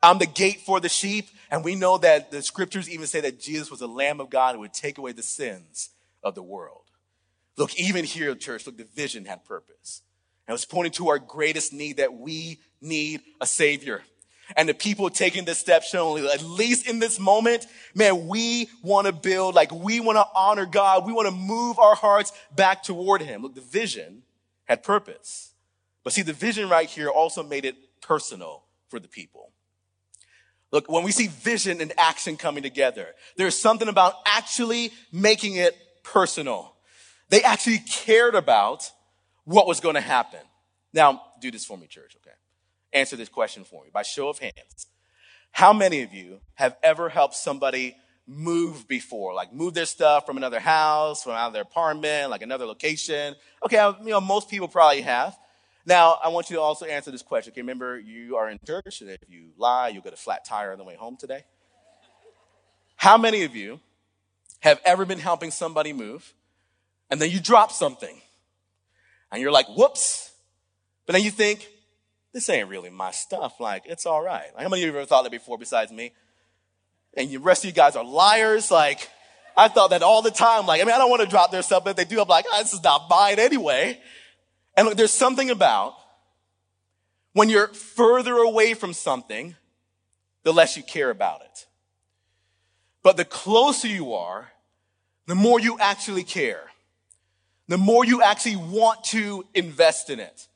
I'm 0.04 0.19
the 0.19 0.28
gate 0.28 0.62
for 0.62 0.80
the 0.80 0.89
sheep. 0.89 1.28
And 1.49 1.63
we 1.63 1.73
know 1.73 1.97
that 1.97 2.30
the 2.30 2.43
scriptures 2.43 2.88
even 2.88 3.08
say 3.08 3.21
that 3.21 3.39
Jesus 3.39 3.71
was 3.71 3.80
the 3.80 3.88
Lamb 3.88 4.21
of 4.21 4.30
God 4.30 4.54
who 4.54 4.62
would 4.62 4.73
take 4.73 4.99
away 4.99 5.13
the 5.13 5.23
sins 5.23 5.89
of 6.21 6.36
the 6.36 6.43
world. 6.43 6.83
Look, 7.57 7.75
even 7.79 8.03
here, 8.03 8.33
church, 8.35 8.65
look, 8.65 8.77
the 8.77 8.87
vision 8.95 9.25
had 9.25 9.45
purpose. 9.45 10.01
And 10.47 10.53
it 10.53 10.55
was 10.55 10.65
pointing 10.65 10.93
to 10.93 11.09
our 11.09 11.19
greatest 11.19 11.71
need 11.71 11.97
that 11.97 12.13
we 12.13 12.59
need 12.81 13.21
a 13.39 13.45
savior. 13.45 14.01
And 14.57 14.67
the 14.67 14.73
people 14.73 15.09
taking 15.09 15.45
this 15.45 15.57
step 15.57 15.83
showing, 15.83 16.25
at 16.25 16.43
least 16.43 16.87
in 16.87 16.99
this 16.99 17.19
moment, 17.19 17.65
man, 17.95 18.27
we 18.27 18.69
want 18.81 19.07
to 19.07 19.13
build, 19.13 19.55
like 19.55 19.71
we 19.71 19.99
want 19.99 20.17
to 20.17 20.25
honor 20.35 20.65
God. 20.65 21.05
We 21.05 21.13
want 21.13 21.27
to 21.29 21.33
move 21.33 21.79
our 21.79 21.95
hearts 21.95 22.33
back 22.55 22.83
toward 22.83 23.21
Him. 23.21 23.41
Look, 23.41 23.55
the 23.55 23.61
vision 23.61 24.23
had 24.65 24.83
purpose. 24.83 25.53
But 26.03 26.13
see, 26.13 26.21
the 26.23 26.33
vision 26.33 26.69
right 26.69 26.89
here 26.89 27.09
also 27.09 27.41
made 27.41 27.63
it 27.63 27.75
personal 28.01 28.63
for 28.89 28.99
the 28.99 29.07
people. 29.07 29.51
Look, 30.71 30.91
when 30.91 31.03
we 31.03 31.11
see 31.11 31.27
vision 31.27 31.79
and 31.79 31.93
action 31.97 32.35
coming 32.35 32.63
together, 32.63 33.07
there's 33.37 33.57
something 33.57 33.87
about 33.87 34.15
actually 34.25 34.91
making 35.11 35.55
it 35.55 35.77
personal. 36.03 36.72
They 37.34 37.41
actually 37.41 37.80
cared 37.80 38.36
about 38.36 38.91
what 39.43 39.65
was 39.65 39.80
going 39.80 39.96
to 39.96 40.02
happen. 40.02 40.41
Now, 40.93 41.24
do 41.41 41.50
this 41.50 41.65
for 41.65 41.76
me, 41.76 41.88
church, 41.88 42.15
okay? 42.17 42.36
Answer 42.93 43.15
this 43.15 43.28
question 43.28 43.63
for 43.63 43.84
me 43.84 43.89
by 43.91 44.04
show 44.04 44.30
of 44.30 44.38
hands. 44.38 44.86
How 45.52 45.74
many 45.74 46.04
of 46.04 46.13
you 46.13 46.41
have 46.54 46.78
ever 46.84 47.10
helped 47.10 47.34
somebody 47.34 47.96
move 48.28 48.88
before? 48.88 49.34
Like 49.34 49.52
move 49.52 49.74
their 49.74 49.88
stuff 49.88 50.28
from 50.28 50.38
another 50.38 50.60
house, 50.60 51.24
from 51.24 51.32
out 51.32 51.48
of 51.48 51.54
their 51.54 51.63
apartment, 51.63 52.30
like 52.30 52.43
another 52.43 52.67
location? 52.67 53.34
Okay, 53.65 53.84
you 54.04 54.12
know, 54.12 54.22
most 54.22 54.48
people 54.48 54.67
probably 54.67 55.02
have. 55.02 55.36
Now, 55.88 56.19
I 56.24 56.28
want 56.28 56.52
you 56.52 56.58
to 56.58 56.62
also 56.62 56.86
answer 56.86 57.10
this 57.10 57.24
question. 57.24 57.52
Okay, 57.52 57.62
remember, 57.62 57.98
you 57.98 58.36
are 58.36 58.48
in 58.48 58.60
church, 58.63 59.02
and 59.02 59.10
if 59.10 59.22
you 59.28 59.54
lie, 59.58 59.88
you'll 59.88 60.04
get 60.04 60.13
a 60.13 60.17
flat 60.17 60.46
tire 60.46 60.72
on 60.72 60.78
the 60.78 60.84
way 60.84 60.93
home 60.93 61.17
today. 61.17 61.46
How 62.96 63.17
many 63.17 63.41
of 63.41 63.56
you 63.56 63.80
have 64.60 64.80
ever 64.86 65.04
been 65.04 65.17
helping 65.17 65.50
somebody 65.50 65.93
move, 65.93 66.36
and 67.09 67.21
then 67.21 67.29
you 67.29 67.39
drop 67.39 67.71
something, 67.71 68.21
and 69.31 69.41
you're 69.41 69.51
like, 69.51 69.67
whoops, 69.67 70.31
but 71.05 71.13
then 71.13 71.23
you 71.23 71.31
think, 71.31 71.67
this 72.33 72.49
ain't 72.49 72.69
really 72.69 72.89
my 72.89 73.11
stuff. 73.11 73.59
Like, 73.59 73.83
it's 73.85 74.05
all 74.05 74.21
right. 74.23 74.47
Like, 74.55 74.63
how 74.63 74.69
many 74.69 74.83
of 74.83 74.87
you 74.87 74.97
ever 74.97 75.05
thought 75.05 75.23
that 75.23 75.31
before 75.31 75.57
besides 75.57 75.91
me? 75.91 76.13
And 77.15 77.29
the 77.29 77.37
rest 77.37 77.63
of 77.63 77.67
you 77.67 77.73
guys 77.73 77.95
are 77.95 78.03
liars. 78.03 78.71
Like, 78.71 79.07
I 79.55 79.67
thought 79.67 79.91
that 79.91 80.01
all 80.01 80.23
the 80.23 80.31
time. 80.31 80.65
Like, 80.65 80.81
I 80.81 80.83
mean, 80.83 80.95
I 80.95 80.97
don't 80.97 81.11
want 81.11 81.21
to 81.21 81.27
drop 81.27 81.51
their 81.51 81.61
stuff, 81.61 81.83
but 81.83 81.91
if 81.91 81.95
they 81.95 82.05
do, 82.05 82.19
I'm 82.19 82.27
like, 82.27 82.45
oh, 82.51 82.63
this 82.63 82.73
is 82.73 82.83
not 82.83 83.07
mine 83.09 83.37
anyway. 83.37 83.99
And 84.75 84.87
look, 84.87 84.97
there's 84.97 85.13
something 85.13 85.51
about 85.51 85.93
when 87.33 87.49
you're 87.49 87.67
further 87.67 88.35
away 88.37 88.73
from 88.73 88.93
something, 88.93 89.55
the 90.43 90.51
less 90.51 90.75
you 90.75 90.83
care 90.83 91.11
about 91.11 91.41
it. 91.41 91.67
But 93.03 93.17
the 93.17 93.25
closer 93.25 93.87
you 93.87 94.13
are, 94.13 94.51
the 95.27 95.35
more 95.35 95.59
you 95.59 95.77
actually 95.79 96.23
care. 96.23 96.71
The 97.67 97.78
more 97.78 98.06
you 98.06 98.21
actually 98.21 98.58
want 98.58 99.04
to 99.06 99.45
invest 99.54 100.10
in 100.10 100.19
it. 100.19 100.47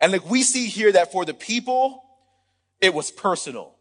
And 0.00 0.12
like 0.12 0.28
we 0.28 0.42
see 0.42 0.66
here 0.66 0.92
that 0.92 1.12
for 1.12 1.24
the 1.24 1.34
people, 1.34 2.02
it 2.80 2.94
was 2.94 3.10
personal. 3.10 3.74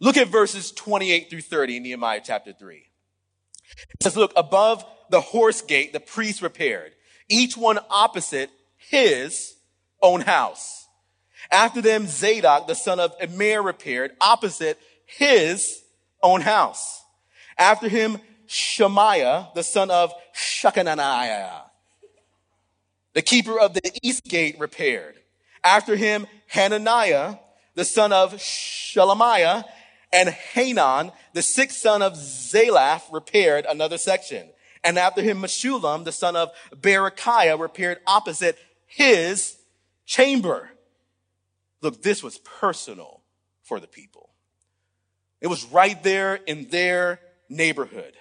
Look 0.00 0.16
at 0.16 0.28
verses 0.28 0.70
28 0.72 1.30
through 1.30 1.40
30 1.42 1.78
in 1.78 1.82
Nehemiah 1.82 2.20
chapter 2.22 2.52
3. 2.52 2.76
It 2.76 4.02
says, 4.02 4.16
look, 4.16 4.32
above 4.36 4.84
the 5.10 5.20
horse 5.20 5.62
gate, 5.62 5.92
the 5.92 6.00
priests 6.00 6.42
repaired, 6.42 6.92
each 7.28 7.56
one 7.56 7.78
opposite 7.90 8.50
his 8.76 9.54
own 10.00 10.20
house. 10.20 10.86
After 11.50 11.80
them, 11.80 12.06
Zadok, 12.06 12.66
the 12.66 12.74
son 12.74 13.00
of 13.00 13.14
Immer, 13.20 13.62
repaired 13.62 14.12
opposite 14.20 14.78
his 15.06 15.82
own 16.22 16.42
house. 16.42 17.02
After 17.56 17.88
him, 17.88 18.18
Shemaiah, 18.46 19.48
the 19.54 19.62
son 19.62 19.90
of 19.90 20.12
Shechaniah, 20.34 21.62
the 23.18 23.22
keeper 23.22 23.58
of 23.58 23.74
the 23.74 23.82
east 24.00 24.22
gate, 24.22 24.54
repaired. 24.60 25.16
After 25.64 25.96
him, 25.96 26.28
Hananiah, 26.46 27.34
the 27.74 27.84
son 27.84 28.12
of 28.12 28.34
Shelemiah, 28.34 29.64
and 30.12 30.28
Hanan, 30.28 31.10
the 31.32 31.42
sixth 31.42 31.78
son 31.78 32.00
of 32.00 32.12
Zalaph, 32.12 33.12
repaired 33.12 33.66
another 33.68 33.98
section. 33.98 34.48
And 34.84 34.96
after 35.00 35.20
him, 35.20 35.42
Meshullam, 35.42 36.04
the 36.04 36.12
son 36.12 36.36
of 36.36 36.52
Berechiah, 36.72 37.58
repaired 37.58 37.98
opposite 38.06 38.56
his 38.86 39.56
chamber. 40.06 40.70
Look, 41.82 42.04
this 42.04 42.22
was 42.22 42.38
personal 42.38 43.22
for 43.64 43.80
the 43.80 43.88
people. 43.88 44.30
It 45.40 45.48
was 45.48 45.64
right 45.64 46.00
there 46.04 46.36
in 46.36 46.68
their 46.68 47.18
neighborhood. 47.48 48.14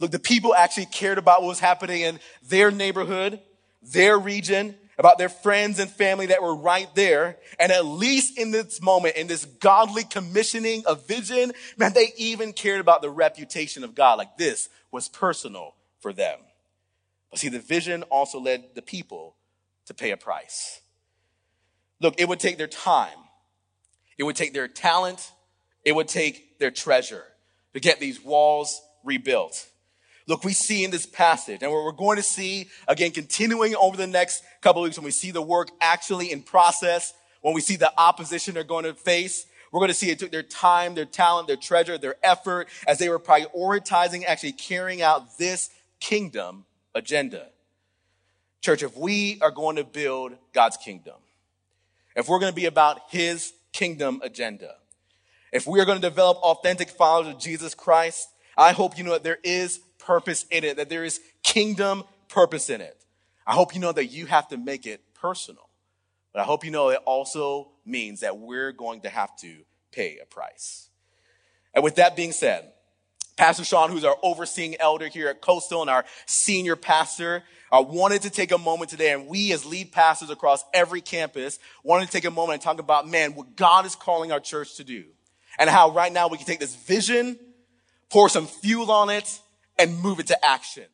Look, 0.00 0.10
the 0.10 0.18
people 0.18 0.52
actually 0.52 0.86
cared 0.86 1.18
about 1.18 1.42
what 1.42 1.48
was 1.48 1.60
happening 1.60 2.00
in 2.00 2.18
their 2.42 2.72
neighborhood, 2.72 3.38
their 3.82 4.18
region, 4.18 4.74
about 5.00 5.16
their 5.16 5.30
friends 5.30 5.78
and 5.78 5.90
family 5.90 6.26
that 6.26 6.42
were 6.42 6.54
right 6.54 6.94
there. 6.94 7.38
And 7.58 7.72
at 7.72 7.86
least 7.86 8.38
in 8.38 8.50
this 8.50 8.82
moment, 8.82 9.16
in 9.16 9.28
this 9.28 9.46
godly 9.46 10.04
commissioning 10.04 10.84
of 10.86 11.06
vision, 11.06 11.52
man, 11.78 11.94
they 11.94 12.12
even 12.18 12.52
cared 12.52 12.80
about 12.80 13.00
the 13.00 13.08
reputation 13.08 13.82
of 13.82 13.94
God. 13.94 14.18
Like 14.18 14.36
this 14.36 14.68
was 14.92 15.08
personal 15.08 15.74
for 16.00 16.12
them. 16.12 16.38
But 17.30 17.38
see, 17.38 17.48
the 17.48 17.60
vision 17.60 18.02
also 18.04 18.38
led 18.40 18.74
the 18.74 18.82
people 18.82 19.36
to 19.86 19.94
pay 19.94 20.10
a 20.10 20.18
price. 20.18 20.82
Look, 22.00 22.20
it 22.20 22.28
would 22.28 22.40
take 22.40 22.58
their 22.58 22.66
time, 22.66 23.18
it 24.18 24.24
would 24.24 24.36
take 24.36 24.52
their 24.52 24.68
talent, 24.68 25.32
it 25.82 25.92
would 25.92 26.08
take 26.08 26.58
their 26.58 26.70
treasure 26.70 27.24
to 27.72 27.80
get 27.80 28.00
these 28.00 28.22
walls 28.22 28.82
rebuilt. 29.02 29.66
Look, 30.26 30.44
we 30.44 30.52
see 30.52 30.84
in 30.84 30.90
this 30.90 31.06
passage, 31.06 31.62
and 31.62 31.72
what 31.72 31.84
we're 31.84 31.92
going 31.92 32.16
to 32.16 32.22
see 32.22 32.68
again, 32.86 33.10
continuing 33.10 33.74
over 33.74 33.96
the 33.96 34.06
next 34.06 34.42
couple 34.60 34.82
weeks 34.82 34.96
when 34.96 35.04
we 35.04 35.10
see 35.10 35.30
the 35.30 35.42
work 35.42 35.70
actually 35.80 36.30
in 36.30 36.42
process, 36.42 37.12
when 37.40 37.54
we 37.54 37.60
see 37.60 37.76
the 37.76 37.92
opposition 37.98 38.54
they're 38.54 38.64
going 38.64 38.84
to 38.84 38.94
face. 38.94 39.46
We're 39.72 39.80
going 39.80 39.90
to 39.90 39.94
see 39.94 40.10
it 40.10 40.18
took 40.18 40.32
their 40.32 40.42
time, 40.42 40.94
their 40.94 41.04
talent, 41.04 41.46
their 41.46 41.56
treasure, 41.56 41.96
their 41.96 42.16
effort 42.24 42.68
as 42.88 42.98
they 42.98 43.08
were 43.08 43.20
prioritizing 43.20 44.24
actually 44.24 44.52
carrying 44.52 45.00
out 45.00 45.38
this 45.38 45.70
kingdom 46.00 46.64
agenda. 46.94 47.48
Church, 48.60 48.82
if 48.82 48.96
we 48.96 49.38
are 49.40 49.50
going 49.50 49.76
to 49.76 49.84
build 49.84 50.32
God's 50.52 50.76
kingdom, 50.76 51.14
if 52.16 52.28
we're 52.28 52.40
going 52.40 52.52
to 52.52 52.56
be 52.56 52.66
about 52.66 53.00
his 53.10 53.52
kingdom 53.72 54.20
agenda, 54.22 54.74
if 55.52 55.66
we 55.66 55.80
are 55.80 55.84
going 55.84 56.00
to 56.00 56.08
develop 56.08 56.38
authentic 56.38 56.90
followers 56.90 57.34
of 57.34 57.40
Jesus 57.40 57.74
Christ, 57.74 58.28
I 58.56 58.72
hope 58.72 58.98
you 58.98 59.04
know 59.04 59.12
that 59.12 59.22
there 59.22 59.38
is 59.42 59.80
purpose 60.04 60.44
in 60.50 60.64
it, 60.64 60.76
that 60.76 60.88
there 60.88 61.04
is 61.04 61.20
kingdom 61.42 62.04
purpose 62.28 62.70
in 62.70 62.80
it. 62.80 63.04
I 63.46 63.54
hope 63.54 63.74
you 63.74 63.80
know 63.80 63.92
that 63.92 64.06
you 64.06 64.26
have 64.26 64.48
to 64.48 64.56
make 64.56 64.86
it 64.86 65.02
personal. 65.14 65.68
But 66.32 66.40
I 66.40 66.44
hope 66.44 66.64
you 66.64 66.70
know 66.70 66.90
it 66.90 67.00
also 67.04 67.72
means 67.84 68.20
that 68.20 68.38
we're 68.38 68.72
going 68.72 69.00
to 69.02 69.08
have 69.08 69.36
to 69.38 69.64
pay 69.90 70.18
a 70.22 70.26
price. 70.26 70.88
And 71.74 71.82
with 71.82 71.96
that 71.96 72.16
being 72.16 72.32
said, 72.32 72.72
Pastor 73.36 73.64
Sean, 73.64 73.90
who's 73.90 74.04
our 74.04 74.16
overseeing 74.22 74.76
elder 74.80 75.08
here 75.08 75.28
at 75.28 75.40
Coastal 75.40 75.80
and 75.80 75.90
our 75.90 76.04
senior 76.26 76.76
pastor, 76.76 77.42
uh, 77.72 77.82
wanted 77.86 78.22
to 78.22 78.30
take 78.30 78.52
a 78.52 78.58
moment 78.58 78.90
today, 78.90 79.12
and 79.12 79.28
we 79.28 79.52
as 79.52 79.64
lead 79.64 79.92
pastors 79.92 80.30
across 80.30 80.64
every 80.74 81.00
campus 81.00 81.58
wanted 81.82 82.06
to 82.06 82.12
take 82.12 82.24
a 82.24 82.30
moment 82.30 82.54
and 82.54 82.62
talk 82.62 82.80
about, 82.80 83.08
man, 83.08 83.34
what 83.34 83.56
God 83.56 83.86
is 83.86 83.94
calling 83.94 84.30
our 84.30 84.40
church 84.40 84.76
to 84.76 84.84
do. 84.84 85.04
And 85.58 85.70
how 85.70 85.90
right 85.90 86.12
now 86.12 86.28
we 86.28 86.36
can 86.36 86.46
take 86.46 86.60
this 86.60 86.74
vision, 86.74 87.38
pour 88.10 88.28
some 88.28 88.46
fuel 88.46 88.90
on 88.90 89.08
it, 89.08 89.40
and 89.80 90.00
move 90.02 90.20
it 90.20 90.26
to 90.28 90.44
action. 90.44 90.84